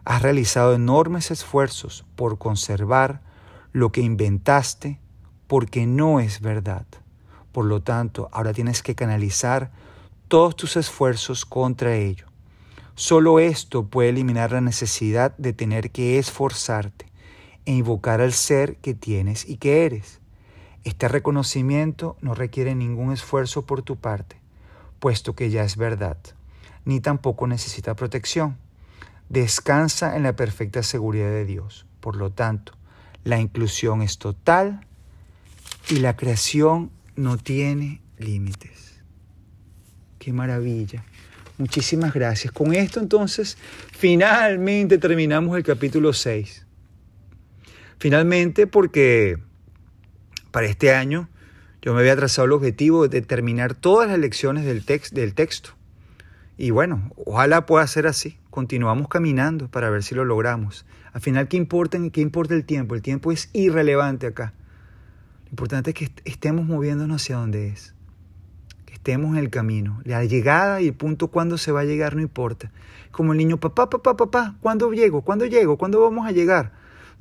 Has 0.05 0.21
realizado 0.21 0.73
enormes 0.73 1.31
esfuerzos 1.31 2.05
por 2.15 2.37
conservar 2.37 3.21
lo 3.71 3.91
que 3.91 4.01
inventaste 4.01 4.99
porque 5.47 5.85
no 5.85 6.19
es 6.19 6.41
verdad. 6.41 6.85
Por 7.51 7.65
lo 7.65 7.81
tanto, 7.81 8.29
ahora 8.31 8.53
tienes 8.53 8.83
que 8.83 8.95
canalizar 8.95 9.71
todos 10.27 10.55
tus 10.55 10.75
esfuerzos 10.75 11.45
contra 11.45 11.95
ello. 11.95 12.25
Solo 12.95 13.39
esto 13.39 13.85
puede 13.85 14.09
eliminar 14.09 14.51
la 14.51 14.61
necesidad 14.61 15.37
de 15.37 15.53
tener 15.53 15.91
que 15.91 16.17
esforzarte 16.17 17.05
e 17.65 17.73
invocar 17.73 18.21
al 18.21 18.33
ser 18.33 18.77
que 18.77 18.93
tienes 18.93 19.47
y 19.47 19.57
que 19.57 19.85
eres. 19.85 20.19
Este 20.83 21.07
reconocimiento 21.07 22.17
no 22.21 22.33
requiere 22.33 22.75
ningún 22.75 23.11
esfuerzo 23.11 23.65
por 23.65 23.81
tu 23.81 23.97
parte, 23.97 24.37
puesto 24.99 25.35
que 25.35 25.49
ya 25.49 25.63
es 25.63 25.77
verdad, 25.77 26.17
ni 26.85 26.99
tampoco 26.99 27.47
necesita 27.47 27.95
protección. 27.95 28.57
descansa 29.29 30.15
en 30.15 30.23
la 30.23 30.37
perfecta 30.37 30.83
seguridad 30.83 31.29
de 31.29 31.43
Dios. 31.43 31.85
Por 31.99 32.15
lo 32.15 32.31
tanto, 32.31 32.71
la 33.25 33.39
inclusión 33.41 34.01
es 34.01 34.17
total 34.17 34.87
y 35.89 35.97
la 35.97 36.15
creación 36.15 36.91
no 37.17 37.35
tiene 37.37 38.01
límites. 38.17 38.86
Qué 40.19 40.33
maravilla. 40.33 41.03
Muchísimas 41.57 42.13
gracias. 42.13 42.53
Con 42.53 42.73
esto 42.73 42.99
entonces 42.99 43.57
finalmente 43.91 44.97
terminamos 44.97 45.57
el 45.57 45.63
capítulo 45.63 46.13
6. 46.13 46.65
Finalmente 47.97 48.67
porque 48.67 49.39
para 50.51 50.67
este 50.67 50.93
año 50.93 51.29
yo 51.81 51.93
me 51.93 52.01
había 52.01 52.15
trazado 52.15 52.45
el 52.45 52.51
objetivo 52.51 53.07
de 53.07 53.21
terminar 53.21 53.73
todas 53.73 54.07
las 54.07 54.19
lecciones 54.19 54.65
del, 54.65 54.83
texto. 55.33 55.71
Y 56.57 56.71
bueno, 56.71 57.11
ojalá 57.25 57.65
pueda 57.65 57.85
ser 57.87 58.07
así. 58.07 58.37
Continuamos 58.49 59.07
caminando 59.07 59.67
para 59.67 59.89
ver 59.89 60.03
si 60.03 60.13
lo 60.13 60.25
logramos. 60.25 60.85
Al 61.13 61.21
final, 61.21 61.47
¿qué 61.47 61.57
importa, 61.57 61.97
¿qué 62.11 62.21
importa 62.21 62.53
el 62.53 62.65
tiempo? 62.65 62.93
El 62.93 63.01
tiempo 63.01 63.31
es 63.31 63.49
irrelevante 63.53 64.27
acá. 64.27 64.53
Lo 65.45 65.51
importante 65.51 65.91
es 65.91 65.95
que 65.95 66.11
estemos 66.25 66.65
moviéndonos 66.65 67.21
hacia 67.21 67.37
donde 67.37 67.69
es 67.69 67.93
estemos 68.97 69.37
en 69.37 69.43
el 69.43 69.49
camino. 69.49 70.01
La 70.03 70.25
llegada 70.25 70.81
y 70.81 70.87
el 70.87 70.93
punto 70.93 71.27
cuándo 71.27 71.57
se 71.57 71.71
va 71.71 71.81
a 71.81 71.85
llegar 71.85 72.15
no 72.15 72.21
importa. 72.21 72.71
Como 73.11 73.31
el 73.31 73.37
niño, 73.37 73.57
papá, 73.57 73.89
papá, 73.89 74.17
papá, 74.17 74.55
¿cuándo 74.59 74.91
llego? 74.91 75.21
¿Cuándo 75.21 75.45
llego? 75.45 75.77
¿Cuándo 75.77 76.01
vamos 76.01 76.27
a 76.27 76.31
llegar? 76.31 76.71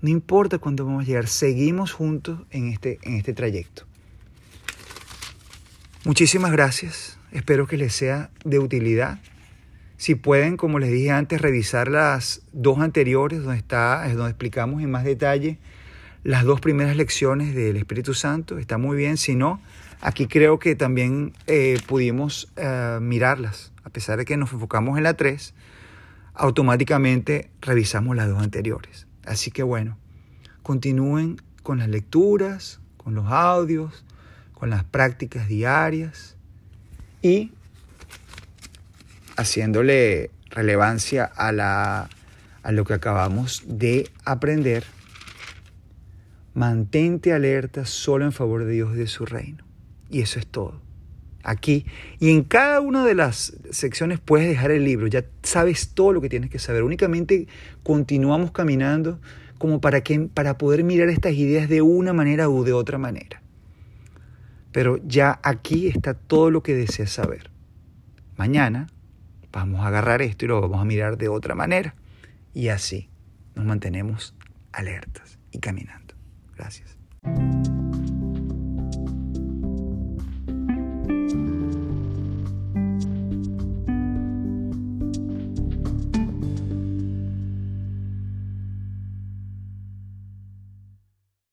No 0.00 0.08
importa 0.08 0.58
cuándo 0.58 0.84
vamos 0.84 1.04
a 1.04 1.06
llegar, 1.06 1.26
seguimos 1.26 1.92
juntos 1.92 2.40
en 2.50 2.68
este, 2.68 2.98
en 3.02 3.14
este 3.14 3.32
trayecto. 3.34 3.84
Muchísimas 6.04 6.52
gracias, 6.52 7.18
espero 7.32 7.66
que 7.66 7.76
les 7.76 7.94
sea 7.94 8.30
de 8.44 8.58
utilidad. 8.58 9.18
Si 9.96 10.14
pueden, 10.14 10.56
como 10.56 10.78
les 10.78 10.90
dije 10.90 11.10
antes, 11.10 11.40
revisar 11.40 11.88
las 11.88 12.42
dos 12.52 12.78
anteriores, 12.80 13.42
donde, 13.42 13.58
está, 13.58 14.06
donde 14.08 14.30
explicamos 14.30 14.82
en 14.82 14.90
más 14.90 15.04
detalle 15.04 15.58
las 16.22 16.44
dos 16.44 16.60
primeras 16.60 16.96
lecciones 16.96 17.54
del 17.54 17.76
Espíritu 17.76 18.12
Santo, 18.12 18.58
está 18.58 18.78
muy 18.78 18.96
bien. 18.96 19.16
Si 19.16 19.36
no, 19.36 19.60
Aquí 20.00 20.26
creo 20.26 20.58
que 20.58 20.76
también 20.76 21.32
eh, 21.46 21.78
pudimos 21.86 22.52
eh, 22.56 22.98
mirarlas, 23.00 23.72
a 23.84 23.90
pesar 23.90 24.18
de 24.18 24.24
que 24.24 24.36
nos 24.36 24.52
enfocamos 24.52 24.98
en 24.98 25.04
la 25.04 25.14
3, 25.14 25.54
automáticamente 26.34 27.50
revisamos 27.60 28.14
las 28.14 28.28
dos 28.28 28.42
anteriores. 28.42 29.06
Así 29.24 29.50
que 29.50 29.62
bueno, 29.62 29.98
continúen 30.62 31.40
con 31.62 31.78
las 31.78 31.88
lecturas, 31.88 32.80
con 32.96 33.14
los 33.14 33.26
audios, 33.26 34.04
con 34.52 34.70
las 34.70 34.84
prácticas 34.84 35.48
diarias 35.48 36.36
y 37.22 37.52
haciéndole 39.36 40.30
relevancia 40.50 41.24
a, 41.24 41.52
la, 41.52 42.08
a 42.62 42.72
lo 42.72 42.84
que 42.84 42.94
acabamos 42.94 43.62
de 43.66 44.10
aprender. 44.24 44.84
Mantente 46.54 47.32
alerta 47.32 47.84
solo 47.84 48.24
en 48.24 48.32
favor 48.32 48.64
de 48.64 48.72
Dios 48.72 48.94
y 48.94 48.98
de 48.98 49.06
su 49.06 49.26
reino. 49.26 49.65
Y 50.10 50.20
eso 50.20 50.38
es 50.38 50.46
todo. 50.46 50.80
Aquí. 51.42 51.86
Y 52.18 52.30
en 52.30 52.42
cada 52.42 52.80
una 52.80 53.04
de 53.04 53.14
las 53.14 53.56
secciones 53.70 54.18
puedes 54.18 54.48
dejar 54.48 54.70
el 54.70 54.84
libro. 54.84 55.06
Ya 55.06 55.24
sabes 55.42 55.90
todo 55.94 56.12
lo 56.12 56.20
que 56.20 56.28
tienes 56.28 56.50
que 56.50 56.58
saber. 56.58 56.82
Únicamente 56.82 57.46
continuamos 57.82 58.50
caminando 58.50 59.20
como 59.58 59.80
para, 59.80 60.02
que, 60.02 60.20
para 60.20 60.58
poder 60.58 60.84
mirar 60.84 61.08
estas 61.08 61.34
ideas 61.34 61.68
de 61.68 61.82
una 61.82 62.12
manera 62.12 62.48
u 62.48 62.64
de 62.64 62.72
otra 62.72 62.98
manera. 62.98 63.42
Pero 64.72 64.98
ya 65.06 65.40
aquí 65.42 65.88
está 65.88 66.14
todo 66.14 66.50
lo 66.50 66.62
que 66.62 66.74
deseas 66.74 67.10
saber. 67.10 67.50
Mañana 68.36 68.88
vamos 69.50 69.80
a 69.80 69.86
agarrar 69.86 70.20
esto 70.20 70.44
y 70.44 70.48
lo 70.48 70.60
vamos 70.60 70.80
a 70.80 70.84
mirar 70.84 71.16
de 71.16 71.28
otra 71.28 71.54
manera. 71.54 71.94
Y 72.52 72.68
así 72.68 73.08
nos 73.54 73.64
mantenemos 73.64 74.34
alertas 74.72 75.38
y 75.50 75.58
caminando. 75.58 76.14
Gracias. 76.56 76.96